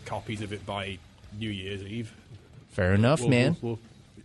copies 0.06 0.42
of 0.42 0.52
it 0.52 0.66
by 0.66 0.98
New 1.38 1.50
Year's 1.50 1.82
Eve. 1.82 2.12
Fair 2.72 2.94
enough, 2.94 3.20
We'll- 3.20 3.30
man. 3.30 3.56
we'll- 3.62 3.70
we'll- 3.72 3.78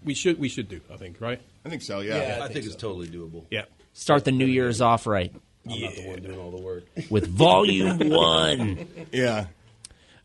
we 0.03 0.13
should 0.13 0.39
we 0.39 0.49
should 0.49 0.69
do. 0.69 0.81
I 0.91 0.97
think 0.97 1.19
right. 1.19 1.41
I 1.65 1.69
think 1.69 1.81
so. 1.81 1.99
Yeah. 1.99 2.39
I 2.41 2.47
think 2.47 2.65
it's 2.65 2.75
totally 2.75 3.07
doable. 3.07 3.45
Yeah. 3.49 3.65
Start 3.93 4.25
the 4.25 4.31
New 4.31 4.45
Year's 4.45 4.81
off 4.81 5.07
right 5.07 5.33
I'm 5.65 5.81
not 5.81 5.95
the 5.95 6.07
one 6.07 6.21
doing 6.21 6.39
all 6.39 6.51
the 6.51 6.61
work. 6.61 6.83
with 7.09 7.27
Volume 7.27 8.09
One. 8.09 8.87
Yeah. 9.11 9.47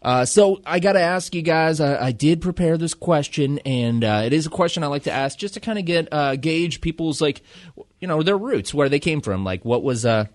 Uh, 0.02 0.24
so 0.24 0.60
I 0.66 0.80
got 0.80 0.92
to 0.92 1.00
ask 1.00 1.34
you 1.34 1.42
guys. 1.42 1.80
I, 1.80 2.06
I 2.06 2.12
did 2.12 2.42
prepare 2.42 2.76
this 2.76 2.92
question, 2.92 3.58
and 3.60 4.04
uh, 4.04 4.22
it 4.24 4.32
is 4.32 4.46
a 4.46 4.50
question 4.50 4.84
I 4.84 4.88
like 4.88 5.04
to 5.04 5.12
ask 5.12 5.38
just 5.38 5.54
to 5.54 5.60
kind 5.60 5.78
of 5.78 5.86
get 5.86 6.08
uh, 6.12 6.36
gauge 6.36 6.82
people's 6.82 7.20
like, 7.22 7.42
you 8.00 8.08
know, 8.08 8.22
their 8.22 8.36
roots, 8.36 8.74
where 8.74 8.90
they 8.90 8.98
came 8.98 9.22
from, 9.22 9.44
like 9.44 9.64
what 9.64 9.82
was 9.82 10.04
uh, 10.04 10.26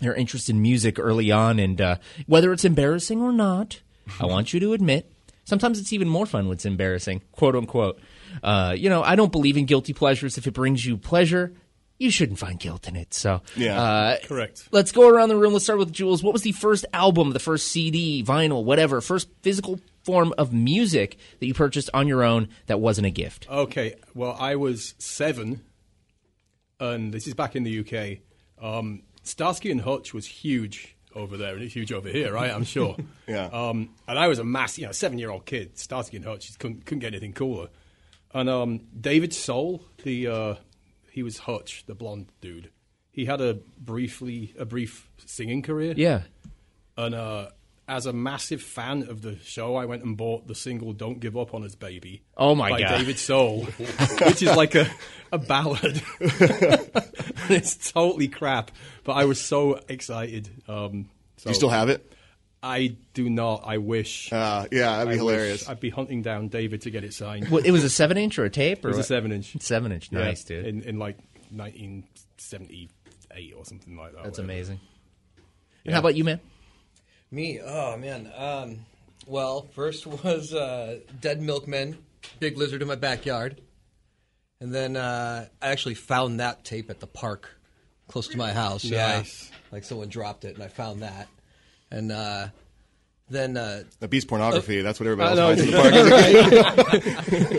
their 0.00 0.14
interest 0.14 0.50
in 0.50 0.60
music 0.60 0.98
early 0.98 1.30
on, 1.32 1.58
and 1.58 1.80
uh, 1.80 1.96
whether 2.26 2.52
it's 2.52 2.66
embarrassing 2.66 3.22
or 3.22 3.32
not. 3.32 3.80
I 4.20 4.26
want 4.26 4.52
you 4.52 4.60
to 4.60 4.72
admit. 4.74 5.10
Sometimes 5.44 5.80
it's 5.80 5.92
even 5.92 6.08
more 6.08 6.26
fun 6.26 6.46
when 6.46 6.54
it's 6.54 6.66
embarrassing, 6.66 7.22
quote 7.32 7.56
unquote. 7.56 7.98
Uh, 8.42 8.74
you 8.76 8.88
know, 8.88 9.02
I 9.02 9.16
don't 9.16 9.32
believe 9.32 9.56
in 9.56 9.66
guilty 9.66 9.92
pleasures. 9.92 10.38
If 10.38 10.46
it 10.46 10.52
brings 10.52 10.84
you 10.86 10.96
pleasure, 10.96 11.52
you 11.98 12.10
shouldn't 12.10 12.38
find 12.38 12.58
guilt 12.58 12.88
in 12.88 12.96
it. 12.96 13.14
So, 13.14 13.42
Yeah. 13.56 13.80
uh, 13.80 14.16
Correct. 14.24 14.68
Let's 14.72 14.92
go 14.92 15.08
around 15.08 15.28
the 15.28 15.36
room. 15.36 15.52
Let's 15.52 15.64
start 15.64 15.78
with 15.78 15.92
Jules. 15.92 16.22
What 16.22 16.32
was 16.32 16.42
the 16.42 16.52
first 16.52 16.84
album, 16.92 17.30
the 17.30 17.38
first 17.38 17.68
CD, 17.68 18.24
vinyl, 18.24 18.64
whatever, 18.64 19.00
first 19.00 19.28
physical 19.42 19.80
form 20.02 20.34
of 20.36 20.52
music 20.52 21.16
that 21.38 21.46
you 21.46 21.54
purchased 21.54 21.90
on 21.94 22.08
your 22.08 22.24
own 22.24 22.48
that 22.66 22.80
wasn't 22.80 23.06
a 23.06 23.10
gift? 23.10 23.46
Okay, 23.48 23.94
well, 24.14 24.36
I 24.38 24.56
was 24.56 24.94
seven, 24.98 25.62
and 26.80 27.12
this 27.12 27.26
is 27.26 27.34
back 27.34 27.54
in 27.56 27.62
the 27.62 27.80
UK. 27.80 28.18
Um, 28.64 29.02
Starsky 29.22 29.70
and 29.70 29.80
Hutch 29.80 30.12
was 30.12 30.26
huge 30.26 30.96
over 31.14 31.36
there, 31.36 31.54
and 31.54 31.62
it's 31.62 31.74
huge 31.74 31.92
over 31.92 32.08
here, 32.08 32.32
right? 32.32 32.50
I'm 32.50 32.64
sure. 32.64 32.96
Yeah. 33.28 33.46
Um, 33.46 33.90
and 34.08 34.18
I 34.18 34.28
was 34.28 34.38
a 34.40 34.44
mass, 34.44 34.76
you 34.78 34.84
know, 34.84 34.92
seven-year-old 34.92 35.46
kid. 35.46 35.78
Starsky 35.78 36.16
and 36.16 36.26
Hutch 36.26 36.46
just 36.48 36.58
couldn't, 36.58 36.84
couldn't 36.84 36.98
get 36.98 37.12
anything 37.14 37.32
cooler. 37.32 37.68
And 38.34 38.48
um, 38.48 38.80
David 38.98 39.34
Soul, 39.34 39.84
the 40.04 40.26
uh, 40.26 40.54
he 41.10 41.22
was 41.22 41.38
Hutch, 41.38 41.84
the 41.86 41.94
blonde 41.94 42.28
dude. 42.40 42.70
He 43.10 43.26
had 43.26 43.40
a 43.40 43.58
briefly 43.78 44.54
a 44.58 44.64
brief 44.64 45.08
singing 45.26 45.62
career. 45.62 45.94
Yeah. 45.96 46.22
And 46.96 47.14
uh, 47.14 47.48
as 47.88 48.06
a 48.06 48.12
massive 48.12 48.62
fan 48.62 49.02
of 49.08 49.22
the 49.22 49.38
show, 49.40 49.76
I 49.76 49.84
went 49.84 50.02
and 50.02 50.16
bought 50.16 50.46
the 50.46 50.54
single 50.54 50.92
"Don't 50.92 51.20
Give 51.20 51.36
Up 51.36 51.54
on 51.54 51.64
Us, 51.64 51.74
Baby." 51.74 52.22
Oh, 52.36 52.54
my 52.54 52.70
by 52.70 52.80
God. 52.80 52.98
David 52.98 53.18
Soul, 53.18 53.64
which 54.26 54.42
is 54.42 54.56
like 54.56 54.74
a 54.74 54.88
a 55.30 55.38
ballad. 55.38 56.02
it's 56.20 57.92
totally 57.92 58.28
crap, 58.28 58.70
but 59.04 59.12
I 59.12 59.24
was 59.24 59.40
so 59.40 59.80
excited. 59.88 60.48
Um, 60.68 61.10
so 61.36 61.44
Do 61.44 61.50
you 61.50 61.54
still 61.54 61.70
have 61.70 61.88
it? 61.88 62.11
I 62.62 62.96
do 63.14 63.28
not. 63.28 63.62
I 63.66 63.78
wish. 63.78 64.32
Uh, 64.32 64.66
yeah, 64.70 64.98
that'd 64.98 65.08
be 65.08 65.14
I 65.14 65.16
hilarious. 65.16 65.62
Wish 65.62 65.68
I'd 65.68 65.80
be 65.80 65.90
hunting 65.90 66.22
down 66.22 66.48
David 66.48 66.82
to 66.82 66.90
get 66.90 67.02
it 67.04 67.12
signed. 67.12 67.48
What, 67.48 67.66
it 67.66 67.72
was 67.72 67.82
a 67.82 67.90
seven 67.90 68.16
inch 68.16 68.38
or 68.38 68.44
a 68.44 68.50
tape? 68.50 68.84
Or 68.84 68.88
It 68.88 68.92
was 68.92 68.98
a 68.98 69.02
seven 69.02 69.32
inch. 69.32 69.56
Seven 69.60 69.90
inch. 69.90 70.10
Yeah, 70.12 70.18
Nice, 70.20 70.44
dude. 70.44 70.64
In, 70.66 70.82
in 70.82 70.98
like 70.98 71.16
1978 71.50 73.54
or 73.56 73.64
something 73.64 73.96
like 73.96 74.12
that. 74.12 74.24
That's 74.24 74.38
whatever. 74.38 74.52
amazing. 74.52 74.80
And 75.84 75.94
how 75.94 76.00
about 76.00 76.14
you, 76.14 76.24
man? 76.24 76.40
Me? 77.30 77.60
Oh 77.64 77.96
man. 77.96 78.30
Um, 78.36 78.78
well, 79.26 79.68
first 79.74 80.06
was 80.06 80.52
uh, 80.54 80.98
Dead 81.20 81.40
Milkmen, 81.40 81.98
Big 82.40 82.56
Lizard 82.58 82.82
in 82.82 82.88
my 82.88 82.94
backyard, 82.94 83.60
and 84.60 84.74
then 84.74 84.96
uh, 84.96 85.46
I 85.60 85.68
actually 85.68 85.94
found 85.94 86.40
that 86.40 86.64
tape 86.64 86.90
at 86.90 87.00
the 87.00 87.06
park 87.06 87.50
close 88.08 88.28
to 88.28 88.36
my 88.36 88.52
house. 88.52 88.84
Yeah, 88.84 89.18
Nice. 89.18 89.50
like 89.72 89.84
someone 89.84 90.08
dropped 90.08 90.44
it, 90.44 90.54
and 90.54 90.62
I 90.62 90.68
found 90.68 91.02
that, 91.02 91.26
and 91.92 92.10
uh, 92.10 92.48
then 93.30 93.56
uh, 93.56 93.84
The 94.00 94.08
beast 94.08 94.26
pornography. 94.28 94.80
that's 94.82 94.98
what 95.00 95.06
everybody 95.06 95.38
I 95.40 95.42
else 95.50 95.58
know. 95.58 95.64
finds 95.80 96.42
in 96.44 96.50
the 96.50 96.62
park. 96.74 97.02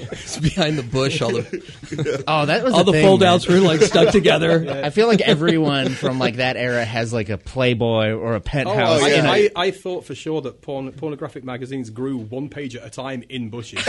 it's 0.12 0.38
behind 0.40 0.78
the 0.78 0.84
bush. 0.84 1.22
All 1.22 1.32
the 1.32 2.24
Oh, 2.28 2.46
that 2.46 2.64
was 2.64 2.74
all 2.74 2.84
the, 2.84 2.92
the 2.92 2.98
thing, 2.98 3.06
fold 3.06 3.22
man. 3.22 3.30
outs 3.34 3.48
were 3.48 3.60
like 3.60 3.82
stuck 3.82 4.10
together. 4.12 4.82
I 4.84 4.90
feel 4.92 5.08
like 5.08 5.22
everyone 5.22 5.90
from 5.90 6.20
like 6.20 6.36
that 6.36 6.58
era 6.58 6.84
has 6.86 7.12
like 7.14 7.30
a 7.30 7.38
Playboy 7.38 8.12
or 8.12 8.34
a 8.34 8.38
Oh, 8.38 8.40
penthouse. 8.42 9.02
I, 9.02 9.10
in 9.14 9.26
a- 9.26 9.30
I, 9.30 9.50
I 9.56 9.72
thought 9.72 10.06
for 10.06 10.14
sure 10.16 10.42
that 10.42 10.62
porn, 10.62 10.92
pornographic 10.92 11.44
magazines 11.44 11.90
grew 11.90 12.18
one 12.18 12.50
page 12.50 12.76
at 12.76 12.86
a 12.86 12.90
time 12.90 13.24
in 13.30 13.50
bushes. 13.50 13.84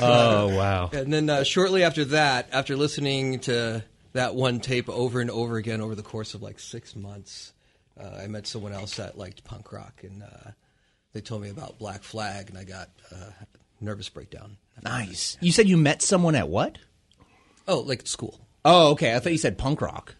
oh 0.00 0.54
wow. 0.56 0.90
And 0.92 1.12
then 1.12 1.28
uh, 1.30 1.44
shortly 1.44 1.82
after 1.84 2.04
that, 2.06 2.48
after 2.52 2.76
listening 2.76 3.40
to 3.40 3.82
that 4.12 4.34
one 4.34 4.60
tape 4.60 4.88
over 4.88 5.20
and 5.20 5.30
over 5.30 5.56
again 5.56 5.80
over 5.80 5.94
the 5.94 6.02
course 6.02 6.34
of 6.34 6.42
like 6.42 6.58
six 6.58 6.96
months, 6.96 7.52
uh, 8.00 8.20
I 8.22 8.26
met 8.26 8.46
someone 8.46 8.72
else 8.72 8.96
that 8.96 9.18
liked 9.18 9.44
punk 9.44 9.72
rock, 9.72 10.02
and 10.02 10.22
uh, 10.22 10.50
they 11.12 11.20
told 11.20 11.42
me 11.42 11.50
about 11.50 11.78
Black 11.78 12.02
Flag, 12.02 12.48
and 12.50 12.58
I 12.58 12.64
got 12.64 12.88
uh, 13.12 13.30
nervous 13.80 14.08
breakdown. 14.08 14.56
Nice. 14.82 15.36
You 15.40 15.52
said 15.52 15.68
you 15.68 15.76
met 15.76 16.02
someone 16.02 16.34
at 16.34 16.48
what? 16.48 16.78
Oh, 17.66 17.80
like 17.80 18.06
school. 18.06 18.40
Oh, 18.64 18.90
okay. 18.92 19.14
I 19.14 19.18
thought 19.18 19.32
you 19.32 19.38
said 19.38 19.58
punk 19.58 19.80
rock. 19.80 20.14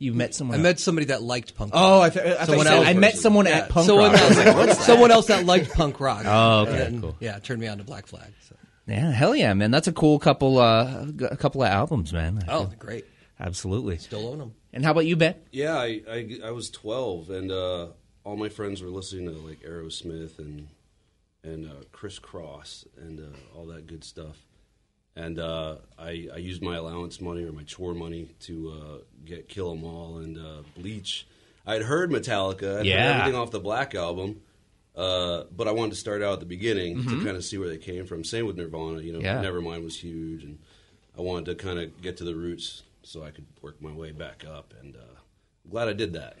You 0.00 0.12
met 0.14 0.34
someone. 0.34 0.58
I 0.58 0.62
met 0.62 0.80
somebody 0.80 1.06
that 1.06 1.22
liked 1.22 1.54
punk. 1.54 1.72
rock. 1.72 1.80
Oh, 1.84 2.00
I, 2.00 2.10
th- 2.10 2.24
I 2.40 2.44
Someone 2.44 2.66
said 2.66 2.74
else 2.78 2.86
I 2.88 2.92
met 2.94 3.16
someone 3.16 3.46
Yeah, 3.46 3.52
at 3.58 3.68
punk 3.68 3.86
someone 3.86 4.10
rock. 4.12 4.20
Else, 4.20 4.78
someone 4.86 5.10
else 5.12 5.26
that 5.26 5.46
liked 5.46 5.72
punk 5.74 6.00
rock. 6.00 6.24
Oh, 6.26 6.62
okay, 6.62 6.86
And, 6.86 7.02
cool. 7.02 7.16
Yeah, 7.20 7.38
turned 7.38 7.60
me 7.60 7.68
on 7.68 7.78
to 7.78 7.84
Black 7.84 8.06
Flag. 8.08 8.32
So. 8.48 8.56
Yeah, 8.86 9.10
hell 9.10 9.34
yeah, 9.34 9.52
man. 9.54 9.70
That's 9.70 9.88
a 9.88 9.92
cool 9.92 10.18
couple. 10.18 10.58
Uh, 10.58 11.06
g- 11.06 11.24
a 11.24 11.36
couple 11.36 11.62
of 11.62 11.68
albums, 11.68 12.12
man. 12.12 12.44
I 12.46 12.52
Oh, 12.52 12.66
feel- 12.66 12.74
great. 12.78 13.04
absolutely. 13.40 13.98
Still 13.98 14.28
own 14.28 14.38
them. 14.38 14.54
And 14.72 14.84
how 14.84 14.92
about 14.92 15.06
you, 15.06 15.16
Ben? 15.16 15.34
Yeah, 15.50 15.76
I, 15.76 16.02
I, 16.08 16.38
I 16.44 16.50
was 16.50 16.70
12, 16.70 17.30
and 17.30 17.50
uh, 17.50 17.88
all 18.24 18.36
my 18.36 18.48
friends 18.48 18.82
were 18.82 18.90
listening 18.90 19.26
to 19.26 19.32
like 19.40 19.60
Aerosmith 19.60 20.38
and 20.38 20.68
and 21.42 21.66
uh, 21.66 21.74
Kris 21.92 22.18
Kross 22.18 22.86
and 22.98 23.20
uh, 23.20 23.36
all 23.56 23.66
that 23.66 23.86
good 23.86 24.02
stuff. 24.04 24.36
And 25.14 25.38
uh, 25.38 25.76
I, 25.98 26.28
I 26.34 26.36
used 26.38 26.60
my 26.60 26.74
allowance 26.76 27.20
money 27.20 27.44
or 27.44 27.52
my 27.52 27.62
chore 27.62 27.94
money 27.94 28.34
to 28.40 28.70
uh, 28.70 28.98
get 29.24 29.48
Kill 29.48 29.70
'Em 29.72 29.84
All 29.84 30.18
and 30.18 30.36
uh, 30.36 30.62
Bleach. 30.76 31.26
I'd 31.64 31.82
heard 31.82 32.10
Metallica, 32.10 32.80
I'd 32.80 32.86
Yeah. 32.86 33.02
heard 33.12 33.20
everything 33.20 33.40
off 33.40 33.50
the 33.52 33.60
Black 33.60 33.94
album, 33.94 34.42
uh, 34.96 35.44
but 35.54 35.68
I 35.68 35.72
wanted 35.72 35.90
to 35.90 35.96
start 35.96 36.22
out 36.22 36.34
at 36.34 36.40
the 36.40 36.46
beginning 36.46 37.04
to 37.04 37.24
kind 37.24 37.36
of 37.36 37.44
see 37.44 37.58
where 37.58 37.68
they 37.68 37.78
came 37.78 38.06
from. 38.06 38.24
Same 38.24 38.46
with 38.46 38.56
Nirvana, 38.56 39.00
you 39.00 39.12
know, 39.12 39.20
Yeah. 39.20 39.42
Nevermind 39.42 39.84
was 39.84 39.98
huge, 39.98 40.42
and 40.44 40.58
I 41.16 41.20
wanted 41.20 41.44
to 41.46 41.54
kind 41.54 41.78
of 41.78 42.00
get 42.02 42.16
to 42.18 42.24
the 42.24 42.34
roots 42.34 42.82
so 43.02 43.22
I 43.22 43.30
could 43.30 43.46
work 43.62 43.80
my 43.82 43.92
way 43.92 44.12
back 44.12 44.44
up. 44.48 44.72
And 44.80 44.96
uh, 44.96 45.00
I'm 45.64 45.70
glad 45.70 45.88
I 45.88 45.92
did 45.92 46.12
that. 46.14 46.36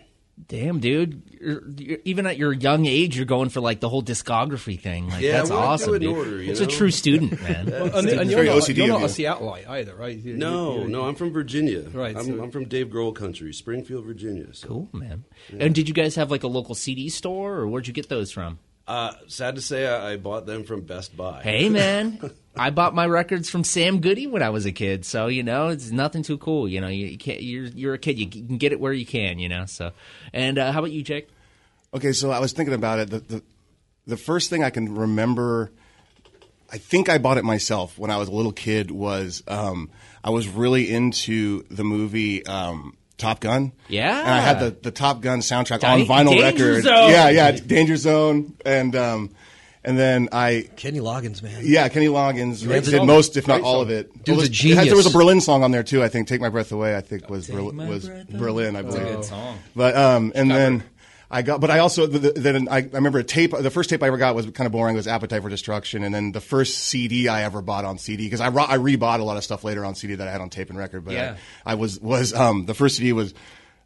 Damn, 0.48 0.80
dude! 0.80 1.22
You're, 1.40 1.62
you're, 1.78 1.98
even 2.04 2.26
at 2.26 2.36
your 2.36 2.52
young 2.52 2.84
age, 2.86 3.16
you're 3.16 3.24
going 3.24 3.48
for 3.48 3.60
like 3.60 3.80
the 3.80 3.88
whole 3.88 4.02
discography 4.02 4.78
thing. 4.78 5.08
Like 5.08 5.22
Yeah, 5.22 5.32
that's 5.38 5.50
I 5.50 5.54
wanna 5.54 5.66
do 5.66 5.70
awesome, 5.72 5.94
it 5.94 5.96
in 5.96 6.02
dude. 6.02 6.16
order, 6.18 6.42
you 6.42 6.50
it's 6.50 6.60
a 6.60 6.66
true 6.66 6.90
student, 6.90 7.40
man. 7.42 7.68
And, 7.72 7.72
and 7.72 8.06
It's 8.06 8.12
you're 8.14 8.26
very 8.26 8.46
not, 8.48 8.58
OCD 8.58 8.76
you're 8.76 8.86
not 8.88 8.98
a 8.98 9.00
you. 9.02 9.08
Seattleite 9.08 9.66
either, 9.68 9.94
right? 9.96 10.16
You- 10.16 10.36
No, 10.36 10.76
you- 10.76 10.82
you- 10.82 10.88
no, 10.88 11.04
I'm 11.08 11.14
from 11.14 11.32
Virginia. 11.32 11.88
Right, 11.88 12.14
I'm, 12.16 12.24
so- 12.26 12.42
I'm 12.42 12.50
from 12.50 12.66
Dave 12.66 12.88
Grohl 12.88 13.14
country, 13.14 13.52
Springfield, 13.54 14.04
Virginia. 14.04 14.46
So. 14.52 14.68
cool, 14.68 14.88
man. 14.92 15.24
And 15.58 15.74
did 15.74 15.88
you 15.88 15.94
guys 15.94 16.14
have 16.16 16.30
like 16.30 16.42
a 16.42 16.48
local 16.48 16.74
CD 16.74 17.08
store, 17.08 17.54
or 17.54 17.66
where'd 17.66 17.86
you 17.86 17.94
get 17.94 18.08
those 18.10 18.30
from? 18.30 18.58
Uh, 18.86 19.12
sad 19.26 19.56
to 19.56 19.60
say, 19.60 19.86
I, 19.86 20.12
I 20.12 20.16
bought 20.16 20.46
them 20.46 20.62
from 20.62 20.82
Best 20.82 21.16
Buy. 21.16 21.42
Hey, 21.42 21.68
man, 21.68 22.30
I 22.56 22.70
bought 22.70 22.94
my 22.94 23.06
records 23.06 23.50
from 23.50 23.64
Sam 23.64 24.00
Goody 24.00 24.28
when 24.28 24.42
I 24.42 24.50
was 24.50 24.64
a 24.64 24.72
kid, 24.72 25.04
so 25.04 25.26
you 25.26 25.42
know 25.42 25.68
it's 25.68 25.90
nothing 25.90 26.22
too 26.22 26.38
cool. 26.38 26.68
You 26.68 26.80
know, 26.80 26.88
you, 26.88 27.06
you 27.06 27.18
can't. 27.18 27.42
You're 27.42 27.64
you're 27.64 27.94
a 27.94 27.98
kid. 27.98 28.18
You 28.18 28.28
can 28.28 28.58
get 28.58 28.72
it 28.72 28.78
where 28.78 28.92
you 28.92 29.04
can. 29.04 29.40
You 29.40 29.48
know. 29.48 29.66
So, 29.66 29.90
and 30.32 30.56
uh, 30.56 30.70
how 30.70 30.78
about 30.78 30.92
you, 30.92 31.02
Jake? 31.02 31.28
Okay, 31.92 32.12
so 32.12 32.30
I 32.30 32.38
was 32.38 32.52
thinking 32.52 32.74
about 32.74 33.00
it. 33.00 33.10
The, 33.10 33.18
the 33.18 33.42
the 34.06 34.16
first 34.16 34.50
thing 34.50 34.62
I 34.62 34.70
can 34.70 34.94
remember, 34.94 35.72
I 36.70 36.78
think 36.78 37.08
I 37.08 37.18
bought 37.18 37.38
it 37.38 37.44
myself 37.44 37.98
when 37.98 38.12
I 38.12 38.18
was 38.18 38.28
a 38.28 38.32
little 38.32 38.52
kid. 38.52 38.92
Was 38.92 39.42
um, 39.48 39.90
I 40.22 40.30
was 40.30 40.46
really 40.46 40.92
into 40.92 41.64
the 41.70 41.84
movie 41.84 42.46
um, 42.46 42.96
Top 43.18 43.40
Gun? 43.40 43.72
Yeah. 43.88 44.20
and 44.20 44.30
I 44.30 44.40
had 44.40 44.60
the, 44.60 44.76
the 44.82 44.90
Top 44.90 45.20
Gun 45.20 45.40
soundtrack 45.40 45.80
Da- 45.80 45.92
on 45.94 46.00
vinyl 46.06 46.30
Danger 46.30 46.42
record. 46.72 46.84
Zone. 46.84 47.10
Yeah, 47.10 47.28
yeah, 47.30 47.50
Danger 47.52 47.96
Zone, 47.96 48.54
and 48.64 48.94
um, 48.94 49.34
and 49.84 49.98
then 49.98 50.28
I 50.32 50.68
Kenny 50.76 50.98
Loggins, 51.00 51.42
man. 51.42 51.60
yeah, 51.64 51.88
Kenny 51.88 52.06
Loggins 52.08 52.64
Great 52.66 52.84
did 52.84 53.02
most, 53.04 53.36
if 53.36 53.46
not 53.48 53.62
all 53.62 53.74
song. 53.74 53.82
of 53.82 53.90
it. 53.90 54.12
Dude's 54.24 54.28
It 54.28 54.32
was- 54.50 54.64
a 54.64 54.68
it 54.68 54.76
had- 54.76 54.88
there 54.88 54.96
was 54.96 55.06
a. 55.06 55.10
Berlin 55.10 55.40
song 55.40 55.62
on 55.62 55.70
there 55.70 55.82
too. 55.82 56.02
I 56.02 56.08
think 56.08 56.28
"Take 56.28 56.40
My 56.40 56.48
Breath 56.50 56.72
Away." 56.72 56.96
I 56.96 57.00
think 57.00 57.30
was 57.30 57.48
Berlin, 57.48 57.88
was 57.88 58.08
Berlin. 58.30 58.76
I 58.76 58.82
believe. 58.82 59.02
Good 59.02 59.24
song. 59.24 59.58
But 59.74 59.96
um, 59.96 60.32
and 60.34 60.50
then 60.50 60.82
I 61.30 61.42
got, 61.42 61.60
but 61.60 61.70
I 61.70 61.80
also 61.80 62.06
the, 62.06 62.18
the, 62.18 62.32
then 62.32 62.68
I, 62.68 62.76
I 62.78 62.80
remember 62.92 63.18
a 63.18 63.24
tape. 63.24 63.50
The 63.50 63.70
first 63.70 63.90
tape 63.90 64.02
I 64.02 64.06
ever 64.06 64.16
got 64.16 64.34
was 64.34 64.46
kind 64.46 64.66
of 64.66 64.72
boring. 64.72 64.94
It 64.94 64.98
was 64.98 65.08
Appetite 65.08 65.42
for 65.42 65.48
Destruction, 65.48 66.04
and 66.04 66.14
then 66.14 66.32
the 66.32 66.40
first 66.40 66.78
CD 66.78 67.28
I 67.28 67.42
ever 67.42 67.62
bought 67.62 67.84
on 67.84 67.98
CD 67.98 68.24
because 68.24 68.40
I 68.40 68.48
ro- 68.48 68.66
I 68.68 68.78
rebought 68.78 69.18
a 69.20 69.24
lot 69.24 69.36
of 69.36 69.42
stuff 69.44 69.64
later 69.64 69.84
on 69.84 69.94
CD 69.96 70.14
that 70.16 70.28
I 70.28 70.30
had 70.30 70.40
on 70.40 70.50
tape 70.50 70.70
and 70.70 70.78
record. 70.78 71.04
But 71.04 71.14
Yeah. 71.14 71.36
I, 71.64 71.72
I 71.72 71.74
was 71.74 72.00
was 72.00 72.32
um 72.32 72.66
the 72.66 72.74
first 72.74 72.96
CD 72.96 73.12
was. 73.12 73.34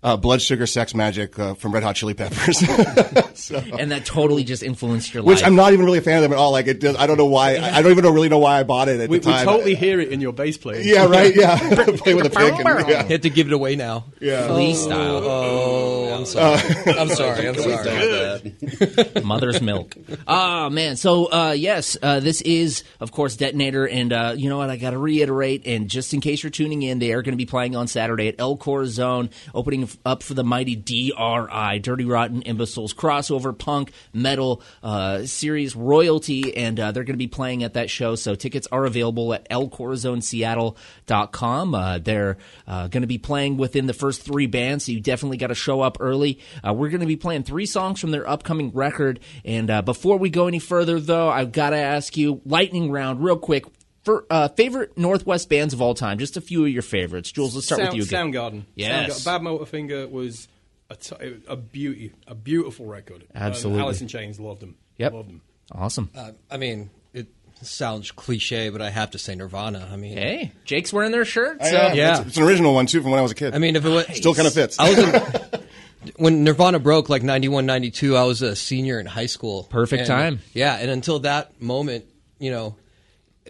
Uh, 0.02 0.16
Blood 0.16 0.40
Sugar 0.40 0.66
Sex 0.66 0.94
Magik 0.94 1.38
uh, 1.38 1.52
from 1.54 1.72
Red 1.72 1.82
Hot 1.82 1.94
Chili 1.94 2.14
Peppers, 2.14 2.58
so, 3.38 3.58
And 3.78 3.90
that 3.90 4.06
totally 4.06 4.44
just 4.44 4.62
influenced 4.62 5.12
your 5.12 5.22
life 5.22 5.28
which. 5.36 5.44
I'm 5.44 5.54
not 5.56 5.74
even 5.74 5.84
really 5.84 5.98
a 5.98 6.02
fan 6.02 6.16
of 6.16 6.22
them 6.22 6.32
at 6.32 6.38
all. 6.38 6.52
Like 6.52 6.68
it, 6.68 6.80
does, 6.80 6.96
I 6.96 7.06
don't 7.06 7.18
know 7.18 7.26
why. 7.26 7.56
I 7.56 7.76
I 7.76 7.82
don't 7.82 7.92
even 7.92 8.04
know, 8.04 8.10
really 8.10 8.30
know 8.30 8.38
why 8.38 8.60
I 8.60 8.62
bought 8.62 8.88
it 8.88 8.98
at 8.98 9.10
we, 9.10 9.18
the 9.18 9.28
we 9.28 9.32
time. 9.34 9.44
totally 9.44 9.74
hear 9.74 10.00
it 10.00 10.08
in 10.08 10.22
your 10.22 10.32
bass 10.32 10.56
playing. 10.56 10.88
Yeah, 10.88 11.04
right. 11.06 11.34
Yeah, 11.36 11.58
play 11.96 12.14
with 12.14 12.26
a 12.26 12.30
pick. 12.30 12.66
And, 12.66 12.88
yeah. 12.88 13.02
Had 13.02 13.22
to 13.22 13.30
give 13.30 13.46
it 13.48 13.52
away 13.52 13.76
now. 13.76 14.06
Yeah. 14.20 14.46
Flea 14.48 14.74
style. 14.74 15.20
Oh, 15.22 16.14
I'm 16.14 16.24
sorry. 16.24 16.62
I'm 16.98 17.08
sorry. 17.10 17.48
I'm 17.48 17.54
sorry. 17.54 19.22
Mother's 19.22 19.60
milk. 19.60 19.96
Ah, 20.26 20.70
man. 20.70 20.96
So, 20.96 21.30
uh, 21.30 21.52
yes, 21.52 21.98
uh, 22.02 22.20
this 22.20 22.40
is, 22.40 22.84
of 23.00 23.12
course, 23.12 23.36
Detonator. 23.36 23.86
And 23.86 24.12
uh, 24.12 24.34
you 24.36 24.48
know 24.48 24.58
what? 24.58 24.70
I 24.70 24.76
got 24.76 24.90
to 24.90 24.98
reiterate, 24.98 25.66
and 25.66 25.90
just 25.90 26.14
in 26.14 26.20
case 26.20 26.42
you're 26.42 26.50
tuning 26.50 26.82
in, 26.82 27.00
they 27.00 27.12
are 27.12 27.22
going 27.22 27.32
to 27.32 27.38
be 27.38 27.46
playing 27.46 27.76
on 27.76 27.86
Saturday 27.86 28.28
at 28.28 28.36
El 28.38 28.56
Corazon, 28.56 29.28
opening 29.54 29.89
up 30.04 30.22
for 30.22 30.34
the 30.34 30.44
mighty 30.44 30.76
DRI, 30.76 31.78
Dirty 31.80 32.04
Rotten 32.04 32.42
Imbeciles, 32.42 32.94
crossover 32.94 33.56
punk 33.56 33.92
metal 34.12 34.62
uh, 34.82 35.24
series 35.24 35.76
royalty. 35.76 36.56
And 36.56 36.78
uh, 36.78 36.92
they're 36.92 37.04
going 37.04 37.14
to 37.14 37.18
be 37.18 37.26
playing 37.26 37.64
at 37.64 37.74
that 37.74 37.90
show. 37.90 38.14
So, 38.14 38.34
tickets 38.34 38.68
are 38.72 38.84
available 38.84 39.34
at 39.34 39.48
elcorazonseattle.com. 39.48 41.74
Uh, 41.74 41.98
they're 41.98 42.36
uh, 42.66 42.88
going 42.88 43.02
to 43.02 43.06
be 43.06 43.18
playing 43.18 43.56
within 43.56 43.86
the 43.86 43.92
first 43.92 44.22
three 44.22 44.46
bands, 44.46 44.86
so 44.86 44.92
you 44.92 45.00
definitely 45.00 45.36
got 45.36 45.48
to 45.48 45.54
show 45.54 45.80
up 45.80 45.98
early. 46.00 46.40
Uh, 46.66 46.72
we're 46.72 46.88
going 46.88 47.00
to 47.00 47.06
be 47.06 47.16
playing 47.16 47.42
three 47.42 47.66
songs 47.66 48.00
from 48.00 48.10
their 48.10 48.28
upcoming 48.28 48.70
record. 48.72 49.20
And 49.44 49.70
uh, 49.70 49.82
before 49.82 50.18
we 50.18 50.30
go 50.30 50.46
any 50.46 50.58
further, 50.58 51.00
though, 51.00 51.28
I've 51.28 51.52
got 51.52 51.70
to 51.70 51.76
ask 51.76 52.16
you, 52.16 52.40
lightning 52.44 52.90
round, 52.90 53.22
real 53.22 53.38
quick. 53.38 53.66
For 54.04 54.24
uh, 54.30 54.48
favorite 54.48 54.96
Northwest 54.96 55.48
bands 55.50 55.74
of 55.74 55.82
all 55.82 55.94
time, 55.94 56.18
just 56.18 56.36
a 56.36 56.40
few 56.40 56.64
of 56.64 56.70
your 56.70 56.82
favorites. 56.82 57.30
Jules, 57.32 57.54
let's 57.54 57.66
start 57.66 57.80
Sound, 57.82 57.88
with 57.90 57.96
you 57.98 58.02
again. 58.04 58.32
Soundgarden. 58.32 58.64
Yes. 58.74 59.22
Soundgarden. 59.24 59.42
Badmotorfinger 59.68 60.10
was 60.10 60.48
a, 60.88 60.96
t- 60.96 61.14
a 61.46 61.56
beauty, 61.56 62.12
a 62.26 62.34
beautiful 62.34 62.86
record. 62.86 63.26
Absolutely. 63.34 63.80
Uh, 63.82 63.84
Alice 63.84 64.00
in 64.00 64.08
Chains, 64.08 64.40
loved 64.40 64.60
them. 64.60 64.76
Yep. 64.96 65.12
Loved 65.12 65.28
them. 65.28 65.42
Awesome. 65.72 66.10
Uh, 66.14 66.32
I 66.50 66.56
mean, 66.56 66.88
it 67.12 67.28
sounds 67.62 68.10
cliche, 68.10 68.70
but 68.70 68.80
I 68.80 68.88
have 68.88 69.10
to 69.10 69.18
say 69.18 69.34
Nirvana. 69.34 69.88
I 69.92 69.96
mean, 69.96 70.16
hey, 70.16 70.52
Jake's 70.64 70.92
wearing 70.94 71.12
their 71.12 71.26
shirt. 71.26 71.62
So. 71.62 71.70
Yeah, 71.70 71.92
Yeah. 71.92 72.18
It's, 72.20 72.28
it's 72.28 72.36
an 72.38 72.44
original 72.44 72.72
one 72.74 72.86
too 72.86 73.02
from 73.02 73.10
when 73.10 73.18
I 73.20 73.22
was 73.22 73.32
a 73.32 73.36
kid. 73.36 73.54
I 73.54 73.58
mean, 73.58 73.76
if 73.76 73.84
it 73.84 73.88
was 73.90 74.06
still 74.16 74.34
kind 74.34 74.48
of 74.48 74.54
fits. 74.54 74.78
I 74.80 74.88
was 74.90 74.98
in, 74.98 75.62
when 76.16 76.42
Nirvana 76.44 76.78
broke, 76.78 77.10
like 77.10 77.22
91, 77.22 77.66
92, 77.66 78.16
I 78.16 78.24
was 78.24 78.40
a 78.40 78.56
senior 78.56 78.98
in 78.98 79.04
high 79.04 79.26
school. 79.26 79.64
Perfect 79.64 80.00
And- 80.00 80.08
time. 80.08 80.40
Yeah, 80.54 80.74
and 80.76 80.90
until 80.90 81.18
that 81.20 81.60
moment, 81.60 82.06
you 82.38 82.50
know, 82.50 82.76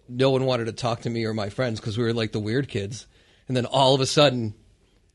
no 0.09 0.31
one 0.31 0.45
wanted 0.45 0.67
to 0.67 0.73
talk 0.73 1.03
to 1.03 1.11
me 1.11 1.25
or 1.25 1.35
my 1.35 1.49
friends 1.51 1.81
because 1.81 1.97
we 1.99 2.05
were 2.05 2.13
like 2.13 2.33
the 2.33 2.41
weird 2.41 2.69
kids. 2.69 3.07
And 3.49 3.57
then 3.57 3.67
all 3.67 3.95
of 3.95 4.01
a 4.01 4.07
sudden, 4.07 4.55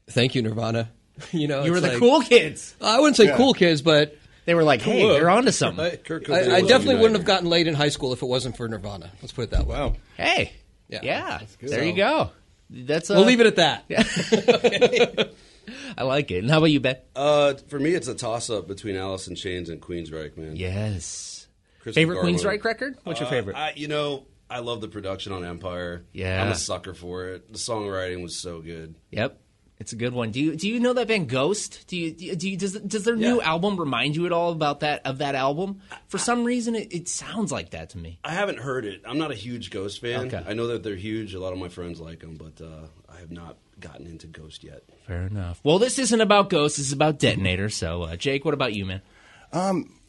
thank 0.07 0.35
you, 0.35 0.41
Nirvana. 0.41 0.89
You 1.31 1.47
know, 1.47 1.63
You 1.63 1.71
were 1.71 1.79
the 1.79 1.87
like- 1.89 1.99
cool 1.99 2.19
kids. 2.21 2.75
I 2.81 2.99
wouldn't 2.99 3.15
say 3.15 3.25
Yeah. 3.27 3.37
cool 3.37 3.53
kids, 3.53 3.81
but 3.81 4.17
They 4.43 4.53
were 4.53 4.63
like, 4.65 4.81
hey, 4.81 4.99
Cool. 5.01 5.15
you're 5.17 5.29
onto 5.29 5.51
something. 5.51 5.81
Right? 5.83 6.03
Kurt 6.03 6.29
I, 6.29 6.57
I 6.57 6.61
definitely 6.61 6.95
wouldn't 6.97 7.15
have 7.15 7.25
gotten 7.25 7.49
laid 7.49 7.67
in 7.67 7.73
high 7.73 7.87
school 7.89 8.11
if 8.11 8.21
it 8.21 8.25
wasn't 8.25 8.57
for 8.57 8.67
Nirvana. 8.67 9.11
Let's 9.21 9.31
put 9.31 9.43
it 9.43 9.51
that 9.51 9.65
way. 9.65 9.75
Wow. 9.77 9.95
Hey. 10.17 10.51
Yeah. 10.89 10.99
Yeah. 11.03 11.39
There 11.61 11.85
you 11.85 11.93
go. 11.93 12.31
That's 12.69 13.09
uh, 13.09 13.13
We'll 13.15 13.25
leave 13.25 13.39
it 13.39 13.47
at 13.47 13.55
that. 13.55 13.85
Yeah. 13.87 14.03
I 15.97 16.03
like 16.03 16.31
it. 16.31 16.39
And 16.39 16.49
how 16.51 16.57
about 16.57 16.65
you, 16.71 16.79
Ben? 16.79 16.97
Uh, 17.15 17.53
for 17.69 17.79
me, 17.79 17.91
it's 17.93 18.07
a 18.07 18.13
toss 18.15 18.49
up 18.49 18.67
between 18.67 18.95
Alice 18.95 19.27
in 19.27 19.35
Chains 19.35 19.69
and 19.69 19.81
Queensryche, 19.81 20.35
man. 20.37 20.55
Yes. 20.55 21.47
Christopher 21.79 21.93
Favorite 22.01 22.15
Garland. 22.15 22.39
Queensryche 22.39 22.63
record? 22.63 22.97
What's 23.03 23.19
your 23.19 23.27
Uh, 23.27 23.31
favorite? 23.31 23.55
I, 23.55 23.73
you 23.75 23.87
know, 23.87 24.25
I 24.49 24.59
love 24.59 24.81
the 24.81 24.87
production 24.87 25.33
on 25.33 25.43
Empire. 25.43 26.05
Yeah. 26.13 26.43
I'm 26.43 26.51
a 26.51 26.55
sucker 26.55 26.93
for 26.93 27.29
it. 27.29 27.51
The 27.51 27.57
songwriting 27.57 28.21
was 28.21 28.37
so 28.37 28.61
good. 28.61 28.95
Yep. 29.11 29.39
It's 29.77 29.91
a 29.91 29.97
good 29.97 30.13
one. 30.13 30.31
Do 30.31 30.39
you 30.39 30.55
do 30.55 30.69
you 30.69 30.79
know 30.79 30.93
that 30.93 31.09
band 31.09 31.27
Ghost? 31.27 31.85
Do 31.87 31.97
you 31.97 32.13
do 32.13 32.49
you, 32.49 32.55
does 32.55 32.79
does 32.79 33.03
their 33.03 33.17
new 33.17 33.41
album 33.41 33.75
remind 33.75 34.15
you 34.15 34.25
at 34.25 34.31
all 34.31 34.53
about 34.53 34.79
that 34.79 35.05
of 35.05 35.17
that 35.17 35.35
album? 35.35 35.81
For 36.07 36.17
some 36.17 36.45
reason, 36.45 36.75
it, 36.75 36.93
it 36.93 37.09
sounds 37.09 37.51
like 37.51 37.71
that 37.71 37.89
to 37.89 37.97
me. 37.97 38.19
I 38.23 38.31
haven't 38.31 38.59
heard 38.59 38.85
it. 38.85 39.01
I'm 39.05 39.17
not 39.17 39.31
a 39.31 39.35
huge 39.35 39.71
Ghost 39.71 39.99
fan. 39.99 40.27
Okay. 40.27 40.41
I 40.47 40.53
know 40.53 40.67
that 40.67 40.83
they're 40.83 40.95
huge. 40.95 41.33
A 41.33 41.41
lot 41.41 41.51
of 41.51 41.59
my 41.59 41.67
friends 41.67 41.99
like 41.99 42.21
them, 42.21 42.35
but 42.35 42.63
uh, 42.63 42.87
I 43.13 43.19
have 43.19 43.31
not 43.31 43.57
gotten 43.77 44.07
into 44.07 44.27
Ghost 44.27 44.63
yet. 44.63 44.83
Fair 45.07 45.23
enough. 45.23 45.59
Well, 45.61 45.77
this 45.77 45.99
isn't 45.99 46.21
about 46.21 46.49
Ghost. 46.49 46.77
This 46.77 46.87
is 46.87 46.93
about 46.93 47.19
Detonator. 47.19 47.67
So, 47.67 48.03
uh, 48.03 48.15
Jake, 48.15 48.45
what 48.45 48.53
about 48.53 48.73
you, 48.73 48.85
man? 48.85 49.01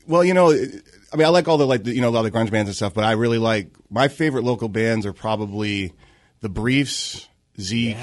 Well, 0.06 0.24
you 0.24 0.34
know, 0.34 0.50
I 0.52 1.16
mean, 1.16 1.26
I 1.26 1.28
like 1.28 1.48
all 1.48 1.58
the 1.58 1.66
like 1.66 1.84
the, 1.84 1.94
you 1.94 2.00
know 2.00 2.08
a 2.08 2.10
lot 2.10 2.24
of 2.24 2.32
the 2.32 2.38
grunge 2.38 2.50
bands 2.50 2.68
and 2.68 2.76
stuff, 2.76 2.94
but 2.94 3.04
I 3.04 3.12
really 3.12 3.38
like 3.38 3.68
my 3.90 4.08
favorite 4.08 4.44
local 4.44 4.68
bands 4.68 5.06
are 5.06 5.12
probably 5.12 5.92
the 6.40 6.48
Briefs, 6.48 7.28
Zeke, 7.60 7.96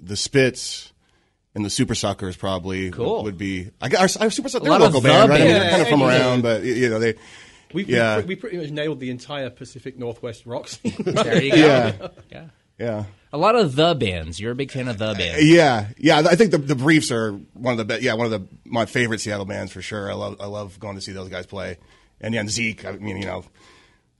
the 0.00 0.16
Spits, 0.16 0.92
and 1.54 1.64
the 1.64 1.68
Supersuckers. 1.68 2.38
Probably 2.38 2.90
Cool. 2.90 3.24
would 3.24 3.36
be. 3.38 3.70
I 3.80 3.88
got 3.88 3.98
our, 4.00 4.24
our 4.24 4.30
Supersuckers. 4.30 4.62
They're 4.62 4.72
a 4.72 4.78
lot 4.78 4.82
of 4.82 4.94
local 4.94 5.00
band, 5.02 5.30
right? 5.30 5.40
I 5.40 5.44
mean, 5.44 5.52
bands. 5.52 5.62
they're 5.62 5.70
kind 5.70 5.82
of 5.82 5.88
from 5.88 6.00
Yeah, 6.00 6.06
yeah. 6.16 6.20
around, 6.28 6.42
but 6.42 6.62
you 6.64 6.88
know 6.90 6.98
they. 6.98 7.14
We, 7.72 7.84
Yeah. 7.84 8.18
we, 8.18 8.24
we 8.24 8.36
pretty 8.36 8.56
much 8.56 8.70
nailed 8.70 8.98
the 8.98 9.10
entire 9.10 9.48
Pacific 9.48 9.96
Northwest 9.98 10.44
rock 10.44 10.66
scene. 10.68 10.92
There 11.04 11.40
you 11.42 11.50
go. 11.52 11.56
Yeah, 11.56 12.08
Yeah. 12.30 12.44
yeah. 12.78 13.04
A 13.32 13.38
lot 13.38 13.54
of 13.54 13.76
the 13.76 13.94
bands. 13.94 14.40
You're 14.40 14.52
a 14.52 14.56
big 14.56 14.70
fan 14.72 14.88
of 14.88 14.98
the 14.98 15.14
bands. 15.14 15.44
Yeah, 15.44 15.88
yeah. 15.96 16.18
I 16.18 16.34
think 16.34 16.50
the 16.50 16.58
the 16.58 16.74
Briefs 16.74 17.12
are 17.12 17.32
one 17.54 17.78
of 17.78 17.86
the 17.86 17.96
be- 17.96 18.04
yeah 18.04 18.14
one 18.14 18.26
of 18.26 18.32
the 18.32 18.46
my 18.64 18.86
favorite 18.86 19.20
Seattle 19.20 19.44
bands 19.46 19.70
for 19.72 19.82
sure. 19.82 20.10
I 20.10 20.14
love 20.14 20.36
I 20.40 20.46
love 20.46 20.78
going 20.80 20.96
to 20.96 21.00
see 21.00 21.12
those 21.12 21.28
guys 21.28 21.46
play. 21.46 21.78
And 22.20 22.34
yeah, 22.34 22.40
and 22.40 22.50
Zeke. 22.50 22.84
I 22.84 22.92
mean, 22.92 23.16
you 23.18 23.26
know, 23.26 23.44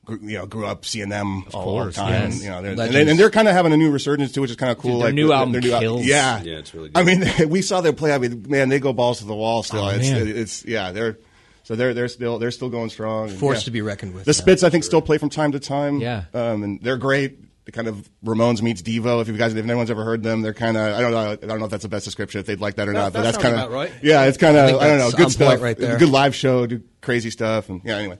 grew, 0.05 0.18
you 0.23 0.38
know, 0.38 0.46
grew 0.46 0.64
up 0.64 0.85
seeing 0.85 1.09
them 1.09 1.44
all 1.53 1.64
course, 1.64 1.96
the 1.96 2.03
time. 2.03 2.12
yes. 2.12 2.35
And, 2.35 2.42
you 2.42 2.49
know, 2.51 2.62
they're, 2.62 2.70
and, 2.70 2.79
Legends. 2.79 3.05
they, 3.05 3.11
and 3.11 3.18
they're 3.20 3.31
kind 3.31 3.49
of 3.49 3.55
having 3.55 3.73
a 3.73 3.77
new 3.77 3.90
resurgence 3.90 4.33
too, 4.33 4.40
which 4.40 4.51
is 4.51 4.57
kind 4.57 4.73
of 4.73 4.79
cool. 4.79 4.92
Dude, 4.92 5.01
their 5.01 5.09
like 5.09 5.14
new 5.14 5.33
album 5.33 5.57
al- 5.57 5.81
kills. 5.81 6.07
yeah, 6.07 6.40
Yeah, 6.42 6.59
it's 6.59 6.73
really 6.73 6.88
good. 6.90 6.99
I 6.99 7.03
mean, 7.05 7.49
we 7.51 7.62
saw 7.62 7.81
them 7.81 7.94
play. 7.96 8.12
I 8.14 8.18
mean, 8.18 8.46
man, 8.49 8.68
they 8.68 8.79
go 8.79 8.92
balls 8.92 9.18
to 9.18 9.25
the 9.27 9.35
wall 9.35 9.62
still. 9.62 9.85
Oh, 9.85 9.88
it's, 9.88 10.09
man. 10.09 10.29
it's 10.29 10.64
yeah, 10.64 10.92
they're 10.92 11.18
so 11.64 11.75
they're 11.77 11.92
they're 11.94 12.09
still 12.09 12.38
they're 12.38 12.51
still 12.53 12.70
going 12.70 12.90
strong. 12.90 13.29
And, 13.29 13.38
Forced 13.38 13.62
yeah. 13.62 13.64
to 13.66 13.70
be 13.73 13.83
reckoned 13.83 14.14
with. 14.14 14.25
The 14.25 14.35
Spits, 14.35 14.62
I 14.62 14.70
think, 14.70 14.85
still 14.85 15.03
play 15.03 15.18
from 15.18 15.31
time 15.31 15.53
to 15.53 15.61
time. 15.61 16.01
Yeah. 16.01 16.25
um, 16.33 16.62
and 16.62 16.81
they're 16.81 16.96
great. 16.96 17.38
The 17.70 17.76
kind 17.76 17.87
of 17.87 18.11
Ramones 18.24 18.62
meets 18.62 18.83
Devo. 18.83 19.22
If 19.22 19.28
you 19.28 19.37
guys, 19.37 19.54
if 19.54 19.64
anyone's 19.64 19.92
ever 19.92 20.02
heard 20.02 20.24
them, 20.24 20.42
they're 20.42 20.52
kind 20.52 20.76
of. 20.76 20.92
I 20.92 21.00
don't 21.00 21.12
know. 21.12 21.30
I 21.30 21.37
don't 21.37 21.61
know 21.61 21.66
if 21.66 21.70
that's 21.70 21.85
the 21.85 21.88
best 21.88 22.04
description. 22.04 22.40
If 22.40 22.46
they'd 22.46 22.61
like 22.61 22.74
that 22.76 22.88
or 22.88 22.92
That- 22.92 22.98
not, 22.98 23.12
but 23.12 23.22
that 23.22 23.33
that's 23.35 23.38
kind 23.38 23.54
of 23.54 23.70
right. 23.70 23.92
Yeah, 24.02 24.24
it's 24.24 24.37
kind 24.38 24.56
of. 24.56 24.70
think 24.70 24.83
I, 24.83 24.88
don't 24.88 24.98
know. 24.98 25.11
Good 25.12 25.24
on 25.26 25.30
stuff. 25.30 25.48
point 25.50 25.61
right 25.61 25.76
there. 25.78 25.96
Good 25.96 26.09
live 26.09 26.35
show. 26.35 26.66
Do 26.66 26.83
crazy 27.00 27.30
stuff. 27.30 27.68
And 27.68 27.80
yeah. 27.85 27.96
Anyway, 27.98 28.18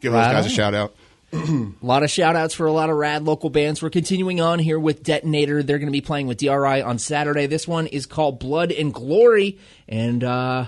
give 0.00 0.14
Right 0.14 0.28
those 0.28 0.32
guys 0.32 0.44
on. 0.46 0.50
a 0.50 0.54
shout 0.54 0.74
out. 0.74 0.94
A 1.34 1.72
lot 1.82 2.02
of 2.04 2.10
shout 2.10 2.36
outs 2.36 2.54
for 2.54 2.66
a 2.66 2.72
lot 2.72 2.88
of 2.88 2.96
rad 2.96 3.22
local 3.24 3.50
bands. 3.50 3.82
We're 3.82 3.90
continuing 3.90 4.40
on 4.40 4.58
here 4.60 4.80
with 4.80 5.02
Detonator. 5.02 5.62
They're 5.62 5.78
going 5.78 5.88
to 5.88 5.92
be 5.92 6.00
playing 6.00 6.26
with 6.26 6.38
DRI 6.38 6.80
on 6.80 6.98
Saturday. 6.98 7.44
This 7.46 7.68
one 7.68 7.86
is 7.86 8.06
called 8.06 8.40
Blood 8.40 8.72
and 8.72 8.94
Glory. 8.94 9.58
And 9.90 10.24
uh, 10.24 10.64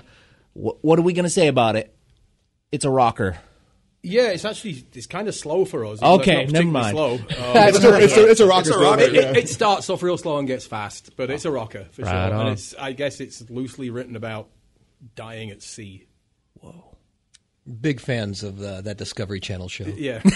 wh- 0.53 0.83
what 0.85 0.99
are 0.99 1.01
we 1.01 1.13
going 1.13 1.23
to 1.25 1.31
say 1.31 1.47
about 1.47 1.75
it? 1.77 1.95
It's 2.71 2.85
a 2.85 2.89
rocker. 2.91 3.39
Yeah, 4.05 4.31
it's 4.31 4.43
actually 4.43 4.85
it's 4.93 5.07
kind 5.07 5.29
of 5.29 5.33
slow 5.33 5.63
for 5.63 5.85
us. 5.85 5.93
It's 5.93 6.03
okay, 6.03 6.45
never 6.45 6.67
mind. 6.67 6.95
Slow. 6.95 7.13
Um, 7.23 7.27
it's, 7.29 7.83
a, 7.83 8.01
it's, 8.01 8.17
a, 8.17 8.27
it's 8.29 8.39
a 8.41 8.47
rocker. 8.47 8.69
It's 8.69 8.77
a 8.77 8.79
rocker. 8.79 9.01
It, 9.03 9.37
it, 9.37 9.49
starts 9.49 9.89
off 9.89 10.03
real 10.03 10.17
slow 10.17 10.37
and 10.37 10.47
gets 10.47 10.65
fast, 10.65 11.15
but 11.15 11.31
it's 11.31 11.45
a 11.45 11.51
rocker 11.51 11.85
for 11.91 12.01
right 12.03 12.27
sure. 12.27 12.35
On. 12.35 12.47
And 12.47 12.49
it's 12.49 12.75
I 12.75 12.91
guess 12.91 13.21
it's 13.21 13.49
loosely 13.49 13.89
written 13.89 14.17
about 14.17 14.49
dying 15.15 15.51
at 15.51 15.61
sea. 15.61 16.05
Whoa! 16.59 16.95
Big 17.79 18.01
fans 18.01 18.43
of 18.43 18.61
uh, 18.61 18.81
that 18.81 18.97
Discovery 18.97 19.39
Channel 19.39 19.69
show. 19.69 19.85
Yeah. 19.85 20.21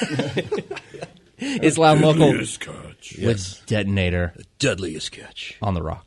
Islam 1.39 2.01
local 2.01 2.31
with 2.31 3.17
yes. 3.17 3.61
detonator. 3.65 4.33
The 4.35 4.45
deadliest 4.59 5.11
catch 5.11 5.57
on 5.61 5.73
the 5.73 5.83
rock. 5.83 6.06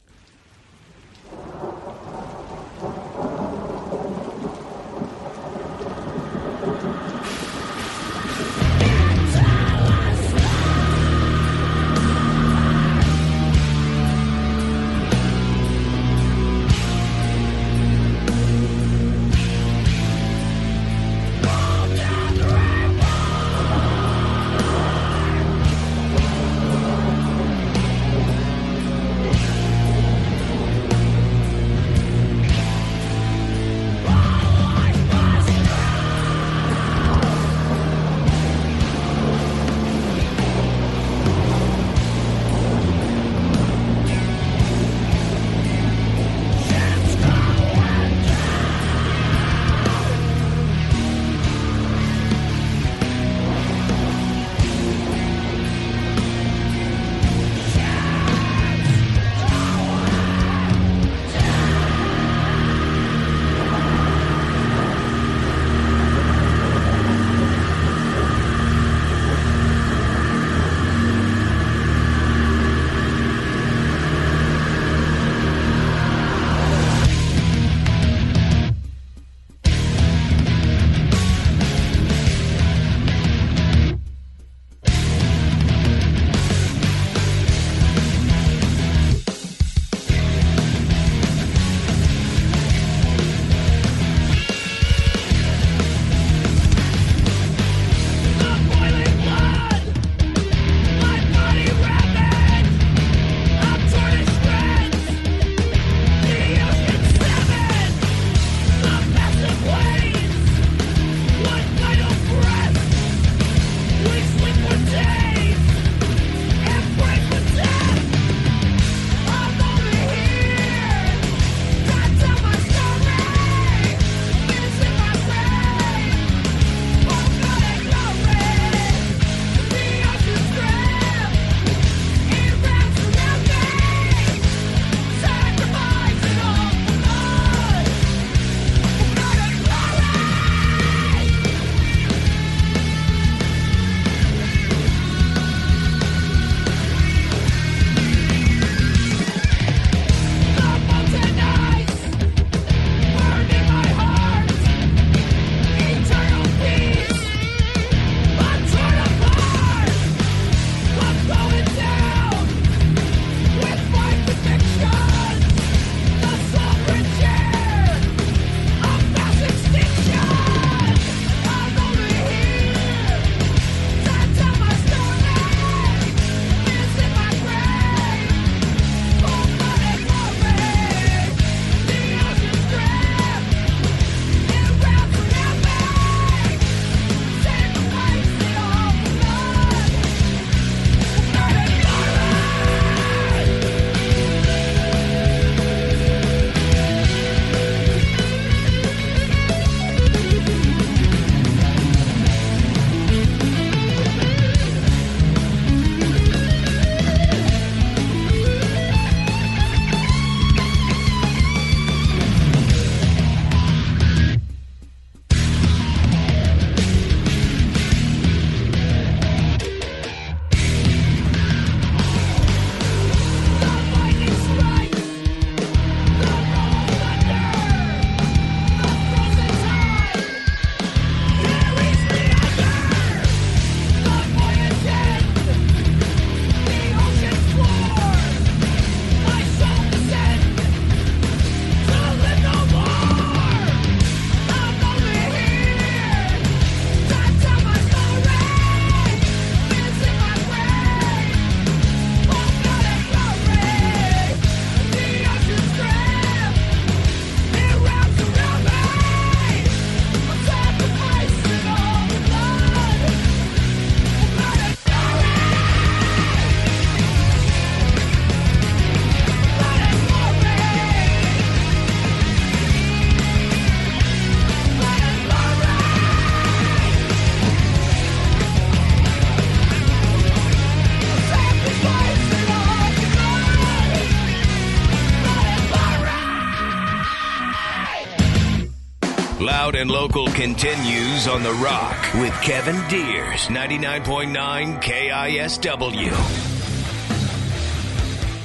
Loud 289.70 289.80
and 289.83 289.90
Local 289.90 290.26
continues 290.33 291.28
on 291.28 291.44
The 291.44 291.52
Rock 291.52 292.14
with 292.14 292.33
Kevin 292.42 292.74
Deers, 292.88 293.46
99.9 293.46 294.83
KISW. 294.83 296.11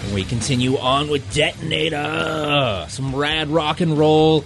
And 0.04 0.14
we 0.14 0.24
continue 0.24 0.78
on 0.78 1.10
with 1.10 1.34
Detonator. 1.34 2.86
Some 2.90 3.16
rad 3.16 3.48
rock 3.48 3.82
and 3.82 3.98
roll. 3.98 4.44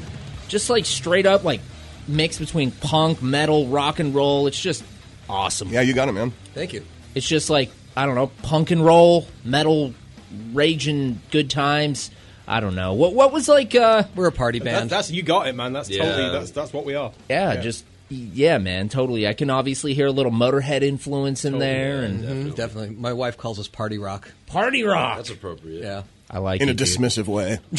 Just 0.47 0.69
like 0.69 0.85
straight 0.85 1.25
up, 1.25 1.43
like 1.43 1.59
mix 2.07 2.39
between 2.39 2.71
punk, 2.71 3.21
metal, 3.21 3.67
rock 3.67 3.99
and 3.99 4.15
roll. 4.15 4.47
It's 4.47 4.61
just 4.61 4.81
awesome. 5.27 5.67
Yeah, 5.67 5.81
you 5.81 5.93
got 5.93 6.07
it, 6.07 6.13
man. 6.13 6.31
Thank 6.53 6.71
you. 6.71 6.85
It's 7.13 7.27
just 7.27 7.49
like, 7.49 7.71
I 7.97 8.05
don't 8.05 8.15
know, 8.15 8.27
punk 8.43 8.71
and 8.71 8.85
roll, 8.85 9.27
metal, 9.43 9.93
raging 10.53 11.21
good 11.29 11.49
times. 11.49 12.09
I 12.51 12.59
don't 12.62 12.73
know. 12.75 12.93
What 12.93 13.13
what 13.13 13.31
was 13.31 13.47
like 13.47 13.75
uh 13.75 14.03
We're 14.15 14.27
a 14.27 14.31
party 14.31 14.57
That's, 14.59 14.79
band. 14.79 14.89
that's 14.89 15.12
you 15.12 15.21
got 15.23 15.47
it, 15.47 15.55
man. 15.55 15.71
That's 15.71 15.89
Yeah. 15.89 16.03
totally 16.03 16.29
that's 16.31 16.51
that's 16.51 16.73
what 16.73 16.83
we 16.83 16.95
are. 16.95 17.12
yeah, 17.29 17.57
just 17.62 17.85
yeah, 18.09 18.57
man, 18.57 18.89
totally. 18.89 19.27
I 19.27 19.33
can 19.33 19.51
obviously 19.51 19.93
hear 19.93 20.07
a 20.07 20.12
little 20.12 20.31
Motorhead 20.31 20.81
influence 20.81 21.45
in 21.45 21.59
there 21.59 22.01
and 22.01 22.23
Mhm, 22.23 22.55
definitely. 22.55 22.95
My 22.95 23.13
wife 23.13 23.38
calls 23.38 23.59
us 23.59 23.67
party 23.67 23.99
rock. 23.99 24.31
party 24.47 24.81
rock. 24.83 25.17
That's 25.17 25.29
appropriate. 25.29 25.83
Yeah. 25.83 26.01
I 26.31 26.38
like 26.38 26.62
In 26.62 26.69
it, 26.69 26.73
a 26.73 26.75
dude. 26.75 26.88
dismissive 26.88 27.25
way. 27.25 27.57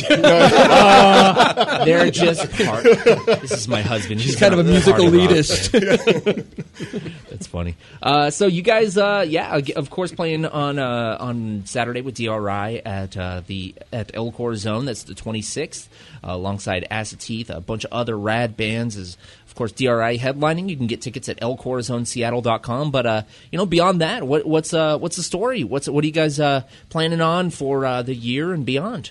They're 1.84 2.10
just 2.10 2.50
part. 2.64 2.82
this 3.42 3.52
is 3.52 3.68
my 3.68 3.80
husband. 3.80 4.20
He's 4.20 4.34
kind 4.34 4.52
of 4.52 4.58
a 4.58 4.62
not 4.64 4.70
musical 4.70 5.04
elitist. 5.06 5.70
funny. 7.60 7.76
Uh, 8.02 8.30
so 8.30 8.46
you 8.46 8.62
guys, 8.62 8.96
uh, 8.96 9.24
yeah, 9.28 9.60
of 9.76 9.90
course, 9.90 10.12
playing 10.12 10.46
on 10.46 10.78
uh, 10.78 11.16
on 11.20 11.62
Saturday 11.66 12.00
with 12.00 12.14
DRI 12.14 12.80
at 12.84 13.16
uh, 13.16 13.42
the 13.46 13.74
at 13.92 14.10
El 14.14 14.32
Corazon. 14.32 14.86
That's 14.86 15.02
the 15.02 15.14
26th, 15.14 15.88
uh, 16.24 16.32
alongside 16.32 16.86
Acid 16.90 17.20
Teeth, 17.20 17.50
a 17.50 17.60
bunch 17.60 17.84
of 17.84 17.92
other 17.92 18.18
rad 18.18 18.56
bands. 18.56 18.96
Is 18.96 19.18
of 19.46 19.54
course 19.54 19.72
DRI 19.72 20.16
headlining. 20.18 20.70
You 20.70 20.76
can 20.76 20.86
get 20.86 21.02
tickets 21.02 21.28
at 21.28 21.38
elcorazonseattle.com. 21.40 22.90
But 22.90 23.06
uh, 23.06 23.22
you 23.52 23.58
know, 23.58 23.66
beyond 23.66 24.00
that, 24.00 24.26
what, 24.26 24.46
what's 24.46 24.72
uh, 24.72 24.96
what's 24.98 25.16
the 25.16 25.22
story? 25.22 25.62
What's 25.62 25.88
what 25.88 26.02
are 26.02 26.06
you 26.06 26.12
guys 26.14 26.40
uh, 26.40 26.62
planning 26.88 27.20
on 27.20 27.50
for 27.50 27.84
uh, 27.84 28.00
the 28.02 28.14
year 28.14 28.54
and 28.54 28.64
beyond? 28.64 29.10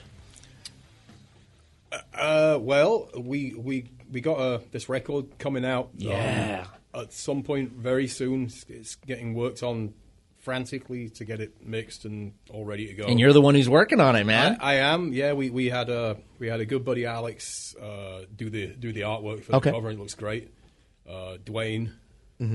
Uh, 2.13 2.57
well, 2.59 3.09
we 3.15 3.53
we 3.53 3.85
we 4.11 4.21
got 4.21 4.39
uh, 4.39 4.59
this 4.71 4.89
record 4.89 5.37
coming 5.37 5.65
out. 5.65 5.85
um, 5.85 5.89
Yeah. 5.99 6.65
At 6.93 7.13
some 7.13 7.43
point 7.43 7.71
very 7.73 8.07
soon. 8.07 8.45
It's, 8.45 8.65
it's 8.69 8.95
getting 8.95 9.33
worked 9.33 9.63
on 9.63 9.93
frantically 10.39 11.09
to 11.09 11.25
get 11.25 11.41
it 11.41 11.53
mixed 11.65 12.05
and 12.05 12.33
all 12.49 12.65
ready 12.65 12.87
to 12.87 12.93
go. 12.93 13.05
And 13.05 13.19
you're 13.19 13.33
the 13.33 13.41
one 13.41 13.55
who's 13.55 13.69
working 13.69 13.99
on 13.99 14.15
it, 14.15 14.25
man. 14.25 14.57
I, 14.61 14.73
I 14.73 14.75
am. 14.93 15.11
Yeah, 15.13 15.33
we, 15.33 15.49
we 15.49 15.69
had 15.69 15.89
a 15.89 16.17
we 16.39 16.47
had 16.47 16.59
a 16.61 16.65
good 16.65 16.85
buddy 16.85 17.05
Alex 17.05 17.75
uh, 17.75 18.21
do 18.35 18.49
the 18.49 18.67
do 18.67 18.91
the 18.93 19.01
artwork 19.01 19.43
for 19.43 19.55
Okay. 19.55 19.69
the 19.71 19.75
cover. 19.75 19.89
and 19.89 19.97
It 19.99 20.01
looks 20.01 20.15
great. 20.15 20.51
Uh, 21.07 21.37
Dwayne, 21.43 21.91
uh, 22.41 22.45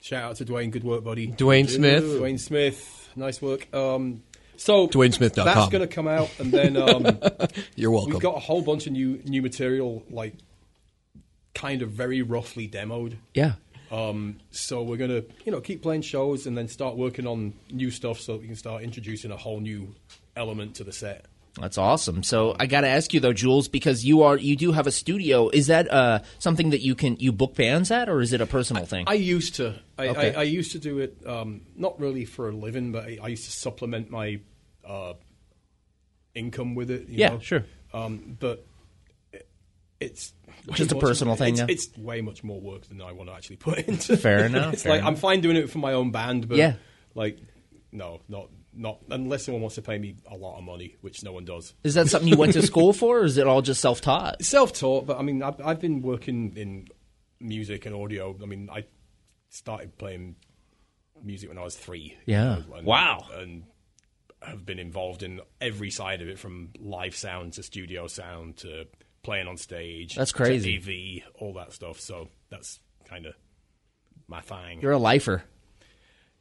shout 0.00 0.24
out 0.30 0.36
to 0.36 0.44
Dwayne. 0.44 0.70
Good 0.70 0.84
work, 0.84 1.04
buddy. 1.04 1.28
Dwayne 1.28 1.68
Smith. 1.68 2.02
Dwayne 2.04 2.40
Smith, 2.40 3.10
nice 3.14 3.40
work. 3.42 3.72
Um, 3.74 4.22
so 4.56 4.88
DwayneSmith.com. 4.88 5.44
That's 5.44 5.68
going 5.70 5.86
to 5.86 5.94
come 5.94 6.08
out, 6.08 6.30
and 6.40 6.50
then 6.50 6.76
um, 6.76 7.06
You're 7.76 7.92
welcome. 7.92 8.10
we've 8.14 8.20
got 8.22 8.36
a 8.36 8.40
whole 8.40 8.60
bunch 8.62 8.86
of 8.88 8.92
new 8.92 9.20
new 9.24 9.40
material, 9.40 10.02
like 10.10 10.34
kind 11.58 11.82
of 11.82 11.90
very 11.90 12.22
roughly 12.22 12.68
demoed. 12.68 13.16
yeah. 13.34 13.54
Um, 13.90 14.36
so 14.50 14.82
we're 14.82 14.98
gonna, 14.98 15.22
you 15.46 15.50
know, 15.52 15.60
keep 15.62 15.80
playing 15.82 16.02
shows 16.02 16.46
and 16.46 16.56
then 16.58 16.68
start 16.68 16.96
working 16.96 17.26
on 17.26 17.54
new 17.70 17.90
stuff 17.90 18.20
so 18.20 18.32
that 18.34 18.42
we 18.42 18.46
can 18.46 18.54
start 18.56 18.82
introducing 18.82 19.30
a 19.30 19.36
whole 19.36 19.60
new 19.60 19.94
element 20.36 20.74
to 20.76 20.84
the 20.84 20.92
set. 20.92 21.24
That's 21.58 21.78
awesome. 21.78 22.22
So 22.22 22.54
I 22.60 22.66
got 22.66 22.82
to 22.82 22.86
ask 22.88 23.14
you 23.14 23.20
though, 23.20 23.32
Jules, 23.32 23.66
because 23.66 24.04
you 24.04 24.22
are 24.24 24.36
you 24.36 24.56
do 24.56 24.72
have 24.72 24.86
a 24.86 24.90
studio. 24.92 25.48
Is 25.48 25.68
that 25.68 25.90
uh, 25.90 26.18
something 26.38 26.68
that 26.70 26.82
you 26.82 26.94
can 26.94 27.16
you 27.18 27.32
book 27.32 27.54
bands 27.54 27.90
at, 27.90 28.10
or 28.10 28.20
is 28.20 28.32
it 28.34 28.40
a 28.42 28.46
personal 28.46 28.84
thing? 28.84 29.04
I 29.08 29.14
used 29.14 29.54
to, 29.56 29.80
I, 29.98 30.08
Okay. 30.08 30.34
I, 30.34 30.40
I 30.40 30.44
used 30.44 30.72
to 30.72 30.78
do 30.78 30.98
it, 30.98 31.16
um, 31.26 31.62
not 31.74 31.98
really 31.98 32.26
for 32.26 32.50
a 32.50 32.52
living, 32.52 32.92
but 32.92 33.04
I, 33.04 33.18
I 33.22 33.28
used 33.28 33.46
to 33.46 33.50
supplement 33.52 34.10
my 34.10 34.38
uh, 34.86 35.14
income 36.34 36.74
with 36.74 36.90
it. 36.90 37.08
You 37.08 37.18
Yeah, 37.18 37.28
know? 37.30 37.38
sure. 37.40 37.64
Um, 37.94 38.36
but 38.38 38.66
it's 40.00 40.32
Just 40.72 40.92
a 40.92 40.94
much- 40.94 41.02
personal 41.02 41.36
thing, 41.36 41.54
It's, 41.54 41.60
yeah. 41.60 41.66
it's 41.68 41.96
way 41.98 42.20
much 42.20 42.44
more 42.44 42.60
work 42.60 42.86
than 42.86 43.00
I 43.02 43.12
want 43.12 43.28
to 43.30 43.34
actually 43.34 43.56
put 43.56 43.78
into. 43.88 44.16
Fair 44.16 44.44
enough, 44.46 44.74
It's 44.74 44.82
fair 44.82 44.92
like 44.92 45.00
enough. 45.00 45.08
I'm 45.10 45.16
fine 45.16 45.40
doing 45.40 45.56
it 45.56 45.70
for 45.70 45.78
my 45.78 45.92
own 45.94 46.10
band, 46.10 46.48
but 46.48 46.56
Yeah. 46.58 46.74
like 47.14 47.38
no, 47.92 48.20
not 48.28 48.50
not 48.74 48.98
unless 49.10 49.44
someone 49.44 49.62
wants 49.62 49.74
to 49.76 49.82
pay 49.82 49.98
me 49.98 50.14
a 50.30 50.36
lot 50.36 50.56
of 50.58 50.62
money, 50.64 50.94
which 51.00 51.24
no 51.24 51.32
one 51.32 51.44
does. 51.44 51.74
is 51.82 51.94
that 51.94 52.06
something 52.08 52.28
you 52.28 52.36
went 52.36 52.52
to 52.52 52.62
school 52.62 52.92
for, 52.92 53.20
or 53.20 53.24
is 53.24 53.36
it 53.38 53.46
all 53.46 53.60
just 53.62 53.80
self 53.80 54.00
taught? 54.00 54.42
Self-taught, 54.44 55.06
but 55.06 55.18
I 55.18 55.22
mean, 55.22 55.42
I've, 55.42 55.60
I've 55.60 55.80
been 55.80 56.00
working 56.02 56.52
in 56.56 56.86
music 57.40 57.86
and 57.86 57.94
audio. 57.94 58.36
I 58.40 58.46
mean, 58.46 58.68
I 58.70 58.84
started 59.48 59.96
playing 59.98 60.36
music 61.24 61.48
when 61.48 61.58
I 61.58 61.62
was 61.64 61.76
three. 61.76 62.16
Yeah. 62.26 62.62
and, 62.76 62.84
Wow. 62.86 63.26
And 63.32 63.64
have 64.42 64.64
been 64.64 64.78
involved 64.78 65.24
in 65.24 65.40
every 65.60 65.90
side 65.90 66.20
of 66.22 66.28
it, 66.28 66.38
from 66.38 66.70
live 66.78 67.16
sound 67.16 67.54
to 67.54 67.62
studio 67.64 68.06
sound 68.06 68.58
to 68.58 68.86
playing 69.28 69.46
on 69.46 69.58
stage. 69.58 70.14
That's 70.14 70.32
crazy. 70.32 71.22
AV, 71.26 71.30
all 71.38 71.52
that 71.52 71.74
stuff. 71.74 72.00
So 72.00 72.28
that's 72.48 72.80
kind 73.10 73.26
of 73.26 73.34
my 74.26 74.40
thing. 74.40 74.80
You're 74.80 74.92
a 74.92 74.98
lifer. 74.98 75.42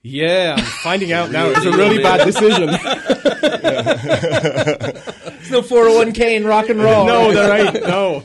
Yeah, 0.07 0.55
I'm 0.57 0.63
finding 0.63 1.11
out 1.11 1.31
now 1.31 1.47
it's 1.49 1.65
a 1.65 1.71
really 1.71 2.01
bad 2.01 2.25
decision. 2.25 2.67
There's 5.37 5.51
no 5.51 5.61
401k 5.61 6.35
in 6.35 6.45
rock 6.45 6.69
and 6.69 6.81
roll. 6.81 7.05
no, 7.05 7.33
there 7.33 7.67
ain't. 7.67 7.73
No. 7.87 8.23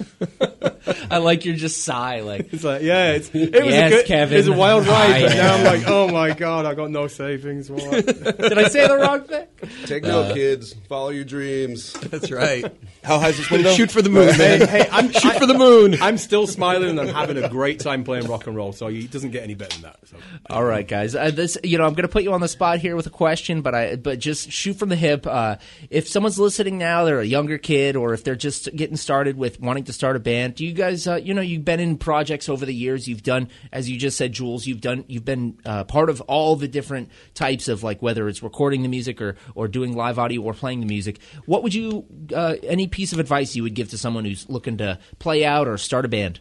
I 1.10 1.18
like 1.18 1.44
your 1.44 1.54
just 1.54 1.84
sigh. 1.84 2.20
Like 2.20 2.52
It's 2.52 2.64
like, 2.64 2.82
yeah, 2.82 3.12
it's, 3.12 3.30
it 3.34 3.52
was 3.52 3.74
Yes, 3.74 3.92
a 3.92 3.96
good, 3.96 4.06
Kevin. 4.06 4.34
It 4.34 4.38
was 4.38 4.48
a 4.48 4.52
wild 4.52 4.86
ride, 4.86 5.10
I 5.10 5.22
but 5.22 5.34
now 5.34 5.54
I'm 5.54 5.64
like, 5.64 5.86
oh 5.86 6.08
my 6.08 6.32
god, 6.32 6.66
I 6.66 6.74
got 6.74 6.90
no 6.90 7.06
savings. 7.06 7.70
What? 7.70 8.06
did 8.06 8.58
I 8.58 8.68
say 8.68 8.86
the 8.88 8.96
wrong 8.96 9.22
thing? 9.22 9.46
Take 9.86 10.02
note, 10.04 10.34
kids. 10.34 10.74
Follow 10.88 11.10
your 11.10 11.24
dreams. 11.24 11.92
That's 11.92 12.30
right. 12.30 12.64
How 13.04 13.18
high 13.18 13.28
is 13.28 13.36
this 13.38 13.50
window? 13.50 13.72
Shoot 13.72 13.90
for 13.90 14.02
the 14.02 14.10
moon, 14.10 14.36
man. 14.38 14.66
hey, 14.66 14.88
I'm 14.90 15.10
Shoot 15.12 15.34
for 15.34 15.46
the 15.46 15.54
moon. 15.54 15.96
I'm 16.00 16.18
still 16.18 16.46
smiling 16.46 16.90
and 16.90 17.00
I'm 17.00 17.08
having 17.14 17.36
a 17.42 17.48
great 17.48 17.78
time 17.80 18.04
playing 18.04 18.26
rock 18.26 18.46
and 18.46 18.56
roll. 18.56 18.72
So 18.72 18.88
it 18.88 19.10
doesn't 19.10 19.30
get 19.30 19.42
any 19.42 19.54
better 19.54 19.74
than 19.74 19.82
that. 19.82 19.96
So. 20.06 20.16
All 20.50 20.64
right, 20.64 20.86
guys. 20.86 21.14
Uh, 21.14 21.30
this, 21.30 21.56
you 21.72 21.78
know, 21.78 21.86
I'm 21.86 21.94
going 21.94 22.02
to 22.02 22.12
put 22.12 22.22
you 22.22 22.34
on 22.34 22.42
the 22.42 22.48
spot 22.48 22.80
here 22.80 22.94
with 22.96 23.06
a 23.06 23.10
question, 23.10 23.62
but 23.62 23.74
I, 23.74 23.96
but 23.96 24.18
just 24.18 24.52
shoot 24.52 24.74
from 24.74 24.90
the 24.90 24.96
hip. 24.96 25.26
Uh, 25.26 25.56
if 25.88 26.06
someone's 26.06 26.38
listening 26.38 26.76
now, 26.76 27.04
they're 27.04 27.20
a 27.20 27.24
younger 27.24 27.56
kid, 27.56 27.96
or 27.96 28.12
if 28.12 28.24
they're 28.24 28.36
just 28.36 28.76
getting 28.76 28.98
started 28.98 29.38
with 29.38 29.58
wanting 29.58 29.84
to 29.84 29.92
start 29.94 30.14
a 30.14 30.18
band, 30.18 30.56
do 30.56 30.66
you 30.66 30.74
guys, 30.74 31.06
uh, 31.06 31.14
you 31.14 31.32
know, 31.32 31.40
you've 31.40 31.64
been 31.64 31.80
in 31.80 31.96
projects 31.96 32.50
over 32.50 32.66
the 32.66 32.74
years. 32.74 33.08
You've 33.08 33.22
done, 33.22 33.48
as 33.72 33.88
you 33.88 33.98
just 33.98 34.18
said, 34.18 34.32
Jules. 34.32 34.66
You've 34.66 34.82
done, 34.82 35.06
you've 35.08 35.24
been 35.24 35.58
uh, 35.64 35.84
part 35.84 36.10
of 36.10 36.20
all 36.22 36.56
the 36.56 36.68
different 36.68 37.08
types 37.32 37.68
of 37.68 37.82
like 37.82 38.02
whether 38.02 38.28
it's 38.28 38.42
recording 38.42 38.82
the 38.82 38.88
music 38.88 39.22
or 39.22 39.36
or 39.54 39.66
doing 39.66 39.96
live 39.96 40.18
audio 40.18 40.42
or 40.42 40.52
playing 40.52 40.80
the 40.80 40.86
music. 40.86 41.20
What 41.46 41.62
would 41.62 41.72
you, 41.72 42.04
uh, 42.36 42.56
any 42.64 42.86
piece 42.86 43.14
of 43.14 43.18
advice 43.18 43.56
you 43.56 43.62
would 43.62 43.74
give 43.74 43.88
to 43.92 43.98
someone 43.98 44.26
who's 44.26 44.46
looking 44.50 44.76
to 44.76 44.98
play 45.18 45.42
out 45.42 45.68
or 45.68 45.78
start 45.78 46.04
a 46.04 46.08
band? 46.08 46.40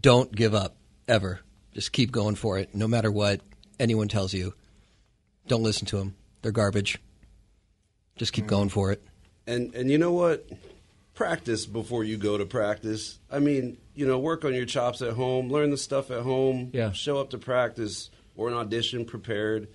Don't 0.00 0.34
give 0.34 0.54
up 0.54 0.76
ever. 1.06 1.40
Just 1.74 1.92
keep 1.92 2.10
going 2.10 2.34
for 2.34 2.58
it, 2.58 2.74
no 2.74 2.88
matter 2.88 3.10
what 3.12 3.42
anyone 3.78 4.08
tells 4.08 4.32
you. 4.32 4.54
Don't 5.46 5.62
listen 5.62 5.86
to 5.88 5.98
them. 5.98 6.14
They're 6.42 6.52
garbage. 6.52 6.98
Just 8.16 8.32
keep 8.32 8.46
going 8.46 8.68
for 8.68 8.92
it. 8.92 9.02
And 9.46 9.74
and 9.74 9.90
you 9.90 9.98
know 9.98 10.12
what? 10.12 10.48
Practice 11.14 11.66
before 11.66 12.02
you 12.04 12.16
go 12.16 12.38
to 12.38 12.46
practice. 12.46 13.18
I 13.30 13.38
mean, 13.38 13.76
you 13.94 14.06
know, 14.06 14.18
work 14.18 14.44
on 14.44 14.54
your 14.54 14.66
chops 14.66 15.02
at 15.02 15.12
home, 15.12 15.50
learn 15.50 15.70
the 15.70 15.76
stuff 15.76 16.10
at 16.10 16.22
home. 16.22 16.70
Yeah. 16.72 16.92
Show 16.92 17.18
up 17.18 17.30
to 17.30 17.38
practice 17.38 18.10
or 18.36 18.48
an 18.48 18.54
audition 18.54 19.04
prepared. 19.04 19.68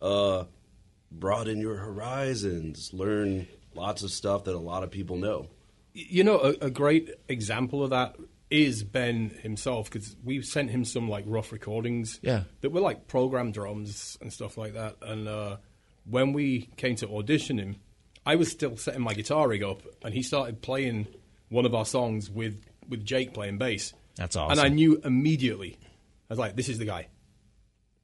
Uh, 0.00 0.44
broaden 1.10 1.60
your 1.60 1.76
horizons. 1.76 2.92
Learn 2.92 3.46
lots 3.74 4.02
of 4.02 4.10
stuff 4.10 4.44
that 4.44 4.54
a 4.54 4.58
lot 4.58 4.82
of 4.82 4.90
people 4.90 5.16
know. 5.16 5.48
You 5.92 6.24
know, 6.24 6.38
a, 6.38 6.66
a 6.66 6.70
great 6.70 7.10
example 7.28 7.82
of 7.82 7.90
that 7.90 8.16
is 8.50 8.82
Ben 8.82 9.30
himself 9.42 9.90
because 9.90 10.16
we 10.24 10.40
sent 10.42 10.70
him 10.70 10.84
some 10.84 11.08
like 11.08 11.24
rough 11.26 11.52
recordings. 11.52 12.18
Yeah. 12.22 12.44
That 12.62 12.70
were 12.70 12.80
like 12.80 13.06
program 13.06 13.52
drums 13.52 14.16
and 14.20 14.32
stuff 14.32 14.56
like 14.56 14.74
that. 14.74 14.96
And 15.02 15.28
uh, 15.28 15.56
when 16.08 16.32
we 16.32 16.70
came 16.76 16.96
to 16.96 17.08
audition 17.16 17.58
him, 17.58 17.76
I 18.24 18.36
was 18.36 18.50
still 18.50 18.76
setting 18.76 19.00
my 19.02 19.14
guitar 19.14 19.48
rig 19.48 19.62
up, 19.62 19.82
and 20.02 20.12
he 20.14 20.22
started 20.22 20.60
playing 20.62 21.06
one 21.48 21.64
of 21.66 21.74
our 21.74 21.84
songs 21.86 22.30
with 22.30 22.62
with 22.88 23.04
Jake 23.04 23.34
playing 23.34 23.58
bass. 23.58 23.92
That's 24.16 24.36
awesome. 24.36 24.52
And. 24.58 24.60
I 24.60 24.68
knew 24.68 25.00
immediately. 25.04 25.78
I 25.82 26.32
was 26.32 26.38
like, 26.38 26.56
"This 26.56 26.68
is 26.68 26.78
the 26.78 26.84
guy," 26.84 27.08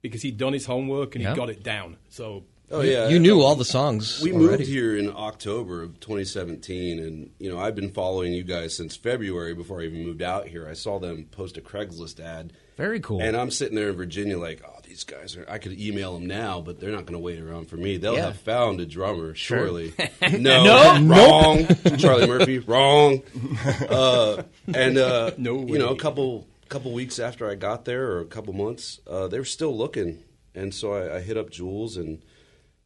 because 0.01 0.21
he'd 0.23 0.37
done 0.37 0.53
his 0.53 0.65
homework 0.65 1.15
and 1.15 1.23
Yeah. 1.23 1.31
he 1.31 1.35
got 1.35 1.49
it 1.49 1.61
down. 1.63 1.97
So 2.09 2.45
Oh 2.71 2.81
yeah, 2.81 3.09
You 3.09 3.19
knew 3.19 3.41
all 3.41 3.55
the 3.55 3.63
songs 3.65 4.21
We 4.23 4.31
already. 4.33 4.47
moved 4.57 4.63
here 4.67 4.97
in 4.97 5.09
October 5.15 5.83
of 5.83 5.99
2017, 5.99 6.97
and 6.99 7.29
you 7.39 7.49
know 7.51 7.59
I've 7.59 7.75
been 7.75 7.91
following 7.91 8.33
you 8.33 8.43
guys 8.43 8.75
since 8.75 8.95
February 8.95 9.53
before 9.53 9.81
I 9.81 9.85
even 9.85 10.03
moved 10.03 10.21
out 10.23 10.47
here. 10.47 10.67
I 10.67 10.73
saw 10.73 10.97
them 10.99 11.25
post 11.31 11.57
a 11.57 11.61
Craigslist 11.61 12.19
ad, 12.19 12.53
Very 12.75 12.99
cool. 12.99 13.21
And 13.21 13.37
I'm 13.37 13.51
sitting 13.51 13.75
there 13.75 13.89
in 13.89 13.95
Virginia, 13.95 14.39
like, 14.39 14.63
oh, 14.67 14.79
these 14.83 15.03
guys 15.03 15.37
are. 15.37 15.45
I 15.47 15.59
could 15.59 15.79
email 15.79 16.15
them 16.15 16.25
now, 16.25 16.59
but 16.59 16.79
they're 16.79 16.91
not 16.91 17.05
going 17.05 17.13
to 17.13 17.19
wait 17.19 17.39
around 17.39 17.69
for 17.69 17.77
me. 17.77 17.97
They'll 17.97 18.15
Yeah. 18.15 18.25
have 18.27 18.39
found 18.39 18.79
a 18.81 18.85
drummer, 18.87 19.35
Sure. 19.35 19.59
surely. 19.59 19.93
no, 20.39 20.99
wrong. 21.03 21.67
Charlie 21.97 22.27
Murphy, 22.27 22.59
wrong. 22.59 23.21
Uh, 23.89 24.43
and 24.73 24.97
uh, 24.97 25.31
No 25.37 25.65
you 25.67 25.77
know, 25.77 25.89
a 25.89 25.95
couple 25.95 26.47
couple 26.69 26.91
weeks 26.91 27.19
after 27.19 27.47
I 27.49 27.53
got 27.55 27.85
there, 27.85 28.07
or 28.13 28.21
a 28.21 28.25
couple 28.25 28.53
months, 28.53 28.99
uh, 29.07 29.27
they 29.27 29.37
were 29.37 29.45
still 29.45 29.75
looking, 29.77 30.23
and 30.55 30.73
so 30.73 30.93
I, 30.93 31.17
I 31.17 31.19
hit 31.21 31.37
up 31.37 31.49
Jules, 31.51 31.95
and 31.97 32.21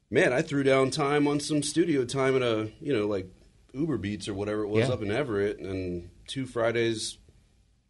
man, 0.10 0.34
I 0.34 0.42
threw 0.42 0.64
down 0.64 0.92
time 0.92 1.28
on 1.28 1.40
some 1.40 1.64
studio 1.64 2.06
time 2.06 2.36
at 2.36 2.42
a 2.42 2.70
you 2.82 2.94
know 2.94 3.08
like 3.08 3.28
Uber 3.74 3.98
Beats 3.98 4.28
or 4.28 4.34
whatever 4.34 4.64
it 4.64 4.68
was 4.70 4.88
Yeah. 4.88 4.94
up 4.94 5.02
in 5.02 5.12
Everett, 5.12 5.60
and 5.60 6.10
two 6.28 6.46
Fridays, 6.46 7.18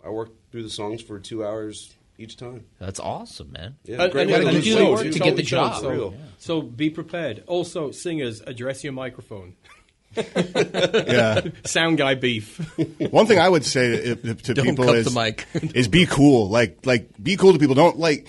I 0.03 0.09
worked 0.09 0.51
through 0.51 0.63
the 0.63 0.69
songs 0.69 1.01
for 1.01 1.19
two 1.19 1.45
hours 1.45 1.93
each 2.17 2.35
time. 2.35 2.65
That's 2.79 2.99
awesome, 2.99 3.51
man. 3.53 3.77
Yeah, 3.85 4.03
And- 4.03 4.11
great 4.11 4.29
and 4.29 4.45
way 4.45 4.51
it 4.57 4.61
to 4.61 4.67
you 4.69 4.75
weight, 4.75 4.89
work 4.91 5.11
to 5.11 5.19
get 5.19 5.35
the 5.37 5.41
job. 5.43 5.79
So, 5.81 5.89
real. 5.89 6.13
so 6.37 6.61
be 6.61 6.89
prepared. 6.89 7.43
Also, 7.47 7.91
singers, 7.91 8.41
address 8.41 8.83
your 8.83 8.93
microphone. 8.93 9.55
Yeah. 10.17 11.41
Sound 11.65 11.99
guy 11.99 12.15
beef. 12.15 12.57
One 13.11 13.27
thing 13.27 13.37
I 13.39 13.47
would 13.47 13.63
say 13.63 14.15
to, 14.15 14.33
to, 14.35 14.53
to 14.55 14.61
people 14.63 14.89
is 14.89 15.05
the 15.13 15.19
mic. 15.19 15.45
is 15.75 15.87
be 15.87 16.07
cool. 16.07 16.49
Like 16.49 16.83
like 16.85 17.11
be 17.21 17.37
cool 17.37 17.53
to 17.53 17.59
people. 17.59 17.75
Don't 17.75 17.99
like. 17.99 18.25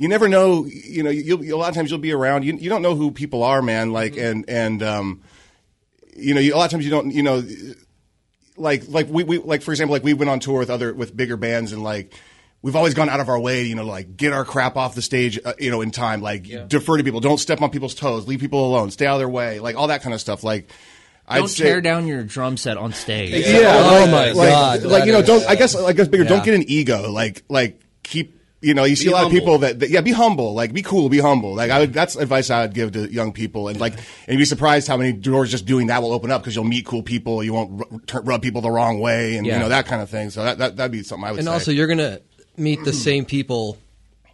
You 0.00 0.08
never 0.08 0.28
know. 0.28 0.64
You 0.64 1.02
know. 1.02 1.10
You'll, 1.10 1.42
a 1.42 1.58
lot 1.58 1.68
of 1.68 1.74
times 1.74 1.90
you'll 1.90 2.00
be 2.00 2.12
around. 2.12 2.42
You, 2.44 2.56
you 2.56 2.70
don't 2.70 2.80
know 2.80 2.94
who 2.94 3.10
people 3.10 3.42
are, 3.42 3.60
man. 3.60 3.92
Like 3.92 4.16
and 4.16 4.48
and 4.48 4.82
um, 4.82 5.22
you 6.16 6.32
know. 6.32 6.40
You, 6.40 6.54
a 6.54 6.56
lot 6.56 6.64
of 6.64 6.70
times 6.70 6.86
you 6.86 6.90
don't. 6.90 7.12
You 7.12 7.22
know. 7.22 7.42
Like 8.56 8.88
like 8.88 9.08
we, 9.08 9.24
we 9.24 9.36
like 9.36 9.60
for 9.60 9.72
example 9.72 9.92
like 9.92 10.02
we 10.02 10.14
went 10.14 10.30
on 10.30 10.40
tour 10.40 10.58
with 10.58 10.70
other 10.70 10.94
with 10.94 11.14
bigger 11.14 11.36
bands 11.36 11.72
and 11.72 11.82
like. 11.82 12.14
We've 12.62 12.76
always 12.76 12.92
gone 12.92 13.08
out 13.08 13.20
of 13.20 13.30
our 13.30 13.40
way, 13.40 13.62
you 13.62 13.74
know, 13.74 13.86
like 13.86 14.18
get 14.18 14.34
our 14.34 14.44
crap 14.44 14.76
off 14.76 14.94
the 14.94 15.00
stage, 15.00 15.40
uh, 15.42 15.54
you 15.58 15.70
know, 15.70 15.80
in 15.80 15.90
time. 15.90 16.20
Like 16.20 16.42
defer 16.68 16.98
to 16.98 17.02
people, 17.02 17.20
don't 17.20 17.38
step 17.38 17.62
on 17.62 17.70
people's 17.70 17.94
toes, 17.94 18.28
leave 18.28 18.40
people 18.40 18.66
alone, 18.66 18.90
stay 18.90 19.06
out 19.06 19.14
of 19.14 19.20
their 19.20 19.30
way, 19.30 19.60
like 19.60 19.76
all 19.76 19.86
that 19.88 20.02
kind 20.02 20.12
of 20.12 20.20
stuff. 20.20 20.44
Like, 20.44 20.70
I 21.26 21.36
Don't 21.36 21.44
I'd 21.44 21.50
say, 21.50 21.64
tear 21.64 21.80
down 21.80 22.06
your 22.06 22.22
drum 22.22 22.58
set 22.58 22.76
on 22.76 22.92
stage. 22.92 23.46
yeah. 23.46 23.72
Oh 23.76 24.00
like, 24.02 24.10
my 24.10 24.32
like, 24.32 24.48
God, 24.50 24.82
Like 24.82 25.04
you 25.06 25.12
know, 25.12 25.22
don't. 25.22 25.42
I 25.48 25.54
guess. 25.54 25.74
I 25.74 25.94
guess 25.94 26.08
bigger. 26.08 26.24
Yeah. 26.24 26.28
Don't 26.28 26.44
get 26.44 26.54
an 26.54 26.64
ego. 26.66 27.10
Like 27.10 27.44
like 27.48 27.80
keep. 28.02 28.39
You 28.62 28.74
know, 28.74 28.84
you 28.84 28.94
see 28.94 29.08
a 29.08 29.12
lot 29.12 29.24
of 29.24 29.30
people 29.32 29.56
that, 29.58 29.80
that 29.80 29.88
yeah, 29.88 30.02
be 30.02 30.12
humble. 30.12 30.52
Like 30.52 30.74
be 30.74 30.82
cool, 30.82 31.08
be 31.08 31.18
humble. 31.18 31.54
Like 31.54 31.70
I 31.70 31.78
would. 31.80 31.94
That's 31.94 32.14
advice 32.16 32.50
I 32.50 32.62
would 32.62 32.74
give 32.74 32.92
to 32.92 33.10
young 33.10 33.32
people. 33.32 33.68
And 33.68 33.80
like, 33.80 33.94
and 33.94 34.02
you'd 34.28 34.38
be 34.38 34.44
surprised 34.44 34.86
how 34.86 34.98
many 34.98 35.12
doors 35.14 35.50
just 35.50 35.64
doing 35.64 35.86
that 35.86 36.02
will 36.02 36.12
open 36.12 36.30
up 36.30 36.42
because 36.42 36.54
you'll 36.54 36.64
meet 36.64 36.84
cool 36.84 37.02
people. 37.02 37.42
You 37.42 37.54
won't 37.54 37.82
r- 38.12 38.20
rub 38.20 38.42
people 38.42 38.60
the 38.60 38.70
wrong 38.70 39.00
way, 39.00 39.36
and 39.36 39.46
Yeah. 39.46 39.54
you 39.54 39.60
know 39.60 39.68
that 39.70 39.86
kind 39.86 40.02
of 40.02 40.10
thing. 40.10 40.28
So 40.28 40.44
that 40.44 40.58
that 40.58 40.76
that'd 40.76 40.92
be 40.92 41.02
something 41.02 41.26
I 41.26 41.30
would. 41.30 41.38
And 41.38 41.46
say. 41.46 41.52
also, 41.52 41.70
you're 41.70 41.86
gonna 41.86 42.20
meet 42.58 42.84
the 42.84 42.92
same 42.92 43.24
people, 43.24 43.78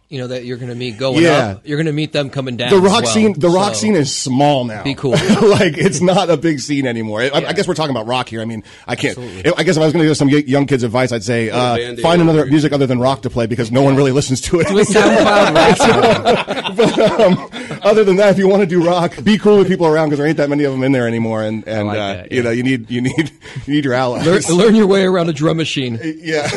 you 0.09 0.19
know, 0.19 0.27
that 0.27 0.45
you're 0.45 0.55
gonna 0.57 0.73
meet 0.75 0.97
going 0.97 1.21
Yeah. 1.21 1.47
up. 1.57 1.61
You're 1.67 1.77
gonna 1.77 1.91
meet 1.91 2.13
them 2.13 2.29
coming 2.29 2.55
down. 2.55 2.69
the 2.69 2.77
as 2.77 2.81
rock 2.81 3.03
well. 3.03 3.13
scene 3.13 3.33
the 3.37 3.49
rock 3.49 3.73
So- 3.75 3.81
scene 3.81 3.95
is 3.95 4.15
small 4.15 4.63
now 4.63 4.83
Be 4.83 4.95
cool. 4.95 5.11
like 5.41 5.77
it's 5.77 5.99
not 6.01 6.29
a 6.29 6.37
big 6.37 6.59
scene 6.61 6.87
anymore 6.87 7.21
I, 7.21 7.29
I 7.33 7.53
guess 7.53 7.67
we're 7.67 7.73
talking 7.73 7.91
about 7.95 8.07
rock 8.07 8.29
here 8.29 8.41
i 8.41 8.45
mean 8.45 8.63
i 8.87 8.95
can't 8.95 9.17
i 9.17 9.63
guess 9.63 9.75
if 9.75 9.81
i 9.81 9.85
was 9.85 9.93
going 9.93 10.03
to 10.03 10.07
give 10.09 10.15
some 10.15 10.29
young 10.29 10.65
kids 10.65 10.83
advice 10.83 11.11
i'd 11.11 11.23
say 11.23 11.49
uh, 11.49 11.95
find 12.01 12.21
another 12.21 12.43
it. 12.45 12.49
music 12.49 12.71
other 12.71 12.87
than 12.87 12.99
rock 12.99 13.21
to 13.23 13.29
play 13.29 13.47
because 13.47 13.69
no 13.71 13.81
one 13.81 13.95
really 13.97 14.11
listens 14.13 14.39
to 14.41 14.59
it 14.61 14.67
Do 14.67 14.77
a 14.79 14.83
SoundCloud 14.83 16.75
but 16.77 16.99
um, 17.21 17.49
other 17.83 18.03
than 18.03 18.15
that 18.17 18.29
if 18.31 18.37
you 18.37 18.47
want 18.47 18.61
to 18.61 18.65
do 18.67 18.83
rock 18.85 19.21
be 19.23 19.37
cool 19.37 19.57
with 19.57 19.67
people 19.67 19.87
around 19.87 20.07
because 20.09 20.19
there 20.19 20.27
ain't 20.27 20.37
that 20.37 20.49
many 20.49 20.63
of 20.63 20.71
them 20.71 20.83
in 20.83 20.91
there 20.93 21.07
anymore 21.07 21.43
and 21.43 21.67
and 21.67 21.87
like 21.87 21.97
uh, 21.99 22.13
that, 22.13 22.31
you 22.31 22.41
know 22.43 22.51
you 22.51 22.63
need 22.63 22.89
you 22.89 23.01
need 23.01 23.31
you 23.65 23.73
need 23.73 23.83
your 23.85 23.93
allies 23.93 24.25
Learn, 24.25 24.57
learn 24.57 24.75
your 24.75 24.87
way 24.87 25.03
around 25.03 25.27
a 25.29 25.33
drum 25.33 25.57
machine. 25.57 25.99
yeah 26.21 26.47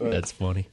That's 0.00 0.30
funny, 0.32 0.66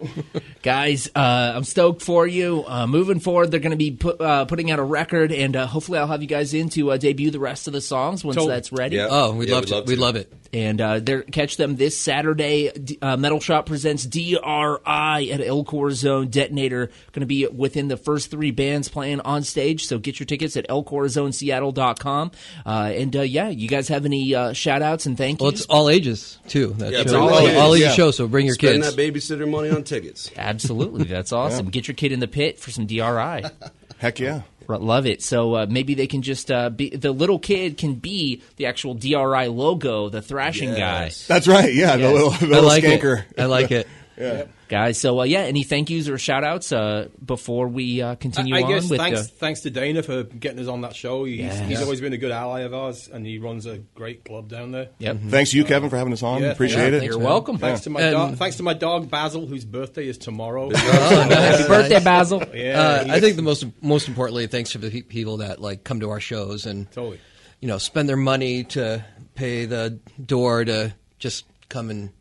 guys. 0.62 1.10
Uh, 1.16 1.54
I'm 1.64 1.68
stoked 1.68 2.02
for 2.02 2.28
you. 2.28 2.66
Uh, 2.68 2.86
moving 2.88 3.22
forward, 3.22 3.50
they're 3.50 3.62
going 3.62 3.72
to 3.72 3.78
be 3.78 3.92
put, 3.92 4.20
uh, 4.20 4.44
putting 4.44 4.70
out 4.70 4.80
a 4.80 4.84
record, 4.84 5.32
and 5.32 5.56
uh, 5.56 5.66
hopefully, 5.66 5.98
I'll 5.98 6.08
have 6.08 6.22
you 6.22 6.28
guys 6.28 6.54
in 6.54 6.68
to 6.72 6.92
uh, 6.92 6.98
debut 6.98 7.32
the 7.32 7.40
rest 7.40 7.68
of 7.68 7.74
the 7.74 7.80
songs 7.80 8.22
once 8.22 8.36
Totally. 8.36 8.54
that's 8.54 8.74
ready. 8.74 8.98
Yeah. 8.98 9.08
Oh, 9.10 9.34
we'd 9.34 9.48
Yeah, 9.48 9.56
love 9.56 9.64
we'd 9.64 9.68
to. 9.70 9.76
love 9.76 9.88
We'd 9.88 9.96
to. 9.96 10.02
love 10.02 10.16
it. 10.18 10.34
And 10.52 10.82
uh, 10.82 11.00
they're, 11.00 11.24
catch 11.24 11.56
them 11.58 11.78
this 11.78 11.98
Saturday. 11.98 12.70
D- 12.72 13.00
Uh, 13.02 13.16
Metal 13.18 13.40
Shop 13.40 13.66
presents 13.66 14.06
DRI 14.06 15.32
at 15.32 15.42
El 15.42 15.64
Corazon 15.64 16.28
Detonator. 16.28 16.88
Going 17.14 17.22
to 17.22 17.26
be 17.26 17.48
within 17.48 17.88
the 17.88 17.98
first 17.98 18.30
three 18.30 18.52
bands 18.52 18.88
playing 18.90 19.22
on 19.22 19.44
stage. 19.44 19.86
So 19.88 19.98
get 19.98 20.20
your 20.20 20.26
tickets 20.28 20.56
at 20.58 20.68
elcorazonseattle.com. 20.68 22.32
Uh, 22.66 22.70
and 22.96 23.16
uh, 23.16 23.22
yeah, 23.22 23.50
you 23.50 23.68
guys 23.68 23.88
have 23.88 24.06
any 24.06 24.36
uh, 24.36 24.54
shout 24.54 24.82
outs 24.84 25.06
and 25.08 25.18
thank 25.18 25.40
Well, 25.42 25.52
yous? 25.52 25.62
it's 25.62 25.70
all 25.70 25.90
ages 25.90 26.38
too. 26.48 26.74
That 26.78 26.92
Yeah, 26.92 26.98
show. 26.98 27.02
it's 27.04 27.14
all, 27.14 27.30
all 27.30 27.36
all, 27.36 27.42
ages, 27.48 27.58
ages 27.58 27.80
yeah. 27.82 27.92
show. 27.94 28.12
So 28.12 28.28
bring 28.28 28.46
your 28.46 28.56
Spend 28.56 28.84
kids. 28.84 28.96
that 28.96 29.02
babysitter 29.14 29.50
money 29.50 29.70
on 29.72 29.84
tickets. 29.84 30.30
Absolutely. 30.36 31.06
That's 31.06 31.32
awesome. 31.32 31.53
Get 31.62 31.88
your 31.88 31.96
kid 31.96 32.12
in 32.12 32.20
the 32.20 32.28
pit 32.28 32.60
for 32.60 32.72
some 32.72 32.86
DRI. 32.86 33.44
heck 33.98 34.20
yeah 34.20 34.42
Love 34.68 35.06
it. 35.06 35.22
So 35.22 35.56
uh, 35.56 35.66
maybe 35.70 35.94
they 35.94 36.08
can 36.08 36.22
just 36.22 36.50
uh, 36.52 36.70
be 36.70 36.90
the 36.90 37.12
little 37.12 37.38
kid 37.38 37.78
can 37.78 37.96
be 37.96 38.42
the 38.56 38.66
actual 38.68 38.94
DRI 38.94 39.48
logo, 39.48 40.10
the 40.10 40.22
thrashing 40.22 40.70
Yes. 40.70 41.28
that's 41.28 41.48
right 41.48 41.74
yeah 41.74 41.98
the 41.98 42.12
little, 42.12 42.30
the 42.32 42.56
I 42.56 42.60
like 42.60 42.84
skanker 42.84 43.24
it. 43.30 43.40
I 43.40 43.46
like 43.46 43.72
it. 43.72 43.88
guy, 44.18 44.48
guys. 44.68 44.98
So 45.00 45.20
uh, 45.20 45.24
yeah, 45.24 45.40
any 45.40 45.64
thank 45.64 45.90
yous 45.90 46.08
or 46.10 46.18
shout 46.18 46.44
outs 46.44 46.72
uh, 46.72 47.10
before 47.24 47.68
we 47.68 48.02
uh, 48.02 48.16
continue 48.16 48.56
I, 48.56 48.60
I 48.60 48.64
on 48.64 48.70
guess 48.70 48.90
with 48.90 49.00
thanks, 49.00 49.20
uh, 49.20 49.24
thanks 49.38 49.62
to 49.62 49.70
Dana 49.70 50.04
for 50.04 50.24
getting 50.24 50.60
us 50.60 50.68
on 50.68 50.82
that 50.82 50.96
show. 50.96 51.24
He's, 51.26 51.40
Yes. 51.40 51.68
he's 51.68 51.82
always 51.82 52.02
been 52.02 52.14
a 52.14 52.18
good 52.18 52.32
ally 52.32 52.62
of 52.62 52.74
ours, 52.74 53.10
and 53.12 53.26
he 53.26 53.38
runs 53.40 53.66
a 53.66 53.78
great 53.96 54.26
club 54.26 54.48
down 54.50 54.72
there. 54.72 54.90
Yep. 55.00 55.18
thanks 55.30 55.52
to 55.52 55.58
you 55.58 55.66
kevin 55.66 55.90
for 55.90 55.98
having 55.98 56.14
us 56.14 56.24
on 56.24 56.42
Yeah, 56.42 56.50
appreciate 56.52 56.94
yeah, 56.94 57.00
it 57.00 57.04
You're 57.04 57.18
welcome. 57.20 57.58
Thanks 57.58 57.82
to 57.82 57.90
my 57.90 58.02
And- 58.02 58.12
dog. 58.14 58.36
Thanks 58.38 58.58
to 58.58 58.64
my 58.64 58.74
dog 58.74 59.10
Basil, 59.10 59.46
whose 59.48 59.66
birthday 59.66 60.08
is 60.08 60.18
tomorrow. 60.18 60.70
Happy 60.76 61.68
birthday, 61.68 62.00
Basil. 62.04 62.44
yeah, 62.54 62.80
Uh, 62.80 63.06
I 63.10 63.20
think 63.20 63.36
the 63.36 63.42
most 63.42 63.66
most 63.82 64.08
importantly, 64.08 64.48
thanks 64.48 64.72
to 64.72 64.78
the 64.78 65.02
people 65.04 65.38
that 65.38 65.62
like 65.62 65.84
come 65.84 66.00
to 66.02 66.10
our 66.10 66.20
shows 66.20 66.66
and 66.66 66.90
Totally. 66.92 67.20
you 67.60 67.68
know 67.68 67.78
spend 67.78 68.08
their 68.10 68.18
money 68.18 68.64
to 68.66 69.04
pay 69.36 69.66
the 69.66 70.00
door 70.24 70.64
to 70.66 70.94
just 71.20 71.46
come 71.70 71.90
and 71.90 72.12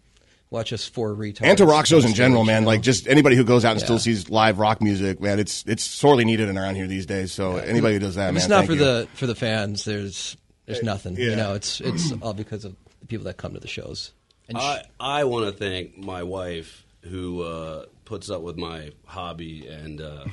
watch 0.53 0.73
us 0.73 0.87
four 0.87 1.15
retards. 1.15 1.43
and 1.43 1.59
to 1.59 1.67
rock 1.67 1.87
shows 1.87 2.05
in 2.05 2.15
general, 2.15 2.45
man. 2.45 2.63
you 2.63 2.65
know? 2.67 2.67
Like 2.69 2.83
just 2.83 3.09
anybody 3.09 3.35
who 3.35 3.43
goes 3.45 3.65
out 3.65 3.73
and 3.73 3.81
Yeah. 3.81 3.87
still 3.87 3.99
sees 3.99 4.31
live 4.31 4.59
rock 4.61 4.81
music, 4.81 5.21
man. 5.21 5.41
It's 5.41 5.65
it's 5.67 5.83
sorely 5.83 6.25
needed 6.25 6.49
in 6.49 6.57
around 6.57 6.77
here 6.77 6.87
these 6.87 7.07
days. 7.07 7.33
So 7.33 7.57
anybody 7.57 7.95
who 7.95 8.01
does 8.01 8.15
that, 8.15 8.29
if 8.29 8.35
man, 8.35 8.37
it's 8.37 8.49
not 8.49 8.59
thank 8.59 8.67
for 8.69 8.73
you. 8.75 8.79
the 8.85 9.09
for 9.15 9.27
the 9.27 9.35
fans, 9.35 9.85
there's 9.85 10.37
there's 10.67 10.83
nothing. 10.85 11.17
yeah. 11.17 11.31
You 11.31 11.37
know, 11.37 11.55
it's 11.55 11.81
it's 11.81 12.13
all 12.23 12.35
because 12.35 12.65
of 12.65 12.77
the 13.01 13.07
people 13.07 13.25
that 13.25 13.37
come 13.39 13.55
to 13.55 13.61
the 13.61 13.67
shows. 13.69 14.13
And 14.49 14.59
sh- 14.59 14.61
I, 14.63 14.83
I 15.01 15.25
want 15.25 15.47
to 15.47 15.53
thank 15.53 15.97
my 15.99 16.23
wife 16.23 16.85
who 17.03 17.43
uh, 17.43 17.87
puts 18.05 18.29
up 18.31 18.43
with 18.43 18.57
my 18.57 18.91
hobby 19.07 19.67
and 19.67 20.01
uh, 20.01 20.25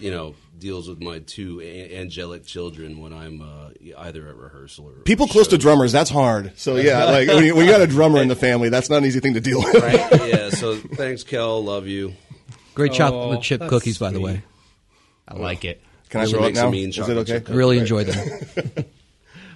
you 0.00 0.10
know 0.10 0.34
deals 0.58 0.88
with 0.88 1.00
my 1.00 1.18
two 1.20 1.60
a- 1.60 1.96
angelic 1.98 2.44
children 2.46 3.00
when 3.00 3.12
I'm 3.12 3.40
uh, 3.42 3.70
either 3.98 4.28
at 4.28 4.36
rehearsal 4.36 4.88
or 4.88 4.92
people 5.02 5.26
close 5.28 5.48
to 5.48 5.58
drummers. 5.58 5.92
That's 5.92 6.10
hard. 6.10 6.52
So 6.56 6.76
yeah, 6.76 7.04
like 7.04 7.28
when 7.28 7.44
you, 7.44 7.54
when 7.54 7.66
you 7.66 7.70
got 7.72 7.80
a 7.82 7.86
drummer 7.86 8.20
in 8.22 8.28
the 8.28 8.36
family, 8.36 8.68
that's 8.68 8.88
not 8.90 8.98
an 8.98 9.04
easy 9.04 9.20
thing 9.20 9.34
to 9.34 9.40
deal 9.40 9.58
with. 9.62 9.74
Right? 9.74 10.10
yeah. 10.28 10.50
So 10.50 10.76
thanks, 10.76 11.22
Kel. 11.22 11.62
Love 11.62 11.86
you. 11.86 12.14
Great 12.74 12.92
Oh, 12.92 12.94
chocolate 12.94 13.42
chip 13.42 13.60
that's 13.60 13.70
cookies, 13.70 13.98
by 13.98 14.10
the 14.10 14.16
sweet. 14.18 14.24
way. 14.24 14.42
I 15.28 15.34
like 15.36 15.64
it. 15.64 15.82
Can 16.08 16.20
I 16.20 16.24
Also 16.24 16.36
throw 16.36 16.44
it 16.44 16.48
make 16.48 16.56
some 16.56 16.66
now? 16.66 16.70
mean 16.70 16.88
Is 16.88 16.96
it 16.96 17.00
chocolate 17.00 17.18
okay? 17.18 17.32
chip 17.38 17.50
I 17.50 17.52
really 17.54 17.78
enjoyed 17.78 18.06
them. 18.06 18.84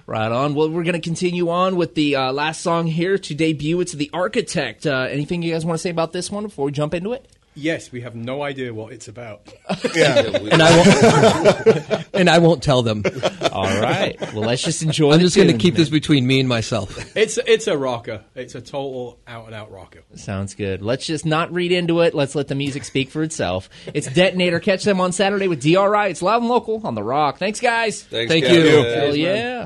Right 0.09 0.31
on. 0.31 0.55
Well, 0.55 0.69
we're 0.69 0.83
going 0.83 0.93
to 0.93 1.01
continue 1.01 1.49
on 1.49 1.75
with 1.75 1.93
the 1.93 2.15
uh, 2.15 2.31
last 2.31 2.61
song 2.61 2.87
here 2.87 3.17
to 3.17 3.35
debut. 3.35 3.81
It's 3.81 3.91
The 3.91 4.09
Architect. 4.13 4.87
Uh, 4.87 5.05
anything 5.09 5.41
you 5.41 5.51
guys 5.51 5.65
want 5.65 5.77
to 5.77 5.81
say 5.81 5.89
about 5.89 6.13
this 6.13 6.31
one 6.31 6.43
before 6.43 6.63
we 6.67 6.71
jump 6.71 6.93
into 6.93 7.11
it? 7.11 7.27
Yes, 7.57 7.91
we 7.91 8.01
have 8.01 8.15
no 8.15 8.43
idea 8.43 8.71
what 8.71 8.93
it's 8.93 9.07
about. 9.07 9.51
Yeah. 9.95 10.21
Yeah, 10.21 10.37
and 10.51 10.61
I 10.61 10.77
won't 10.77 12.07
and 12.13 12.29
I 12.29 12.37
won't 12.39 12.61
tell 12.61 12.83
them. 12.83 13.03
All 13.51 13.63
right. 13.81 14.15
Well, 14.33 14.43
let's 14.43 14.61
just 14.61 14.83
enjoy 14.83 15.13
I'm 15.13 15.19
just 15.19 15.35
going 15.35 15.47
to 15.47 15.57
keep 15.57 15.75
this 15.75 15.89
between 15.89 16.27
me 16.27 16.39
and 16.39 16.47
myself. 16.47 17.15
It's 17.15 17.37
it's 17.39 17.67
a 17.67 17.77
rocker. 17.77 18.23
It's 18.35 18.53
a 18.55 18.61
total 18.61 19.19
out 19.27 19.45
and 19.47 19.55
out 19.55 19.71
rocker. 19.71 20.03
Sounds 20.15 20.53
good. 20.55 20.81
Let's 20.81 21.05
just 21.05 21.25
not 21.25 21.51
read 21.53 21.71
into 21.71 22.01
it. 22.01 22.13
Let's 22.13 22.35
let 22.35 22.47
the 22.47 22.55
music 22.55 22.83
speak 22.83 23.09
for 23.09 23.23
itself. 23.23 23.69
It's 23.93 24.07
Detonator. 24.11 24.59
Catch 24.59 24.83
them 24.83 24.99
on 25.01 25.11
Saturday 25.11 25.47
with 25.47 25.61
DRI. 25.61 26.09
It's 26.09 26.21
loud 26.21 26.41
and 26.41 26.49
local 26.49 26.85
on 26.85 26.93
The 26.95 27.03
Rock. 27.03 27.37
Thanks, 27.37 27.59
guys. 27.59 28.03
Thanks, 28.03 28.31
Thank 28.31 28.45
Kel. 28.45 28.55
you. 28.55 28.63
Yeah. 28.63 28.95
Hell 28.95 29.15
yeah. 29.15 29.65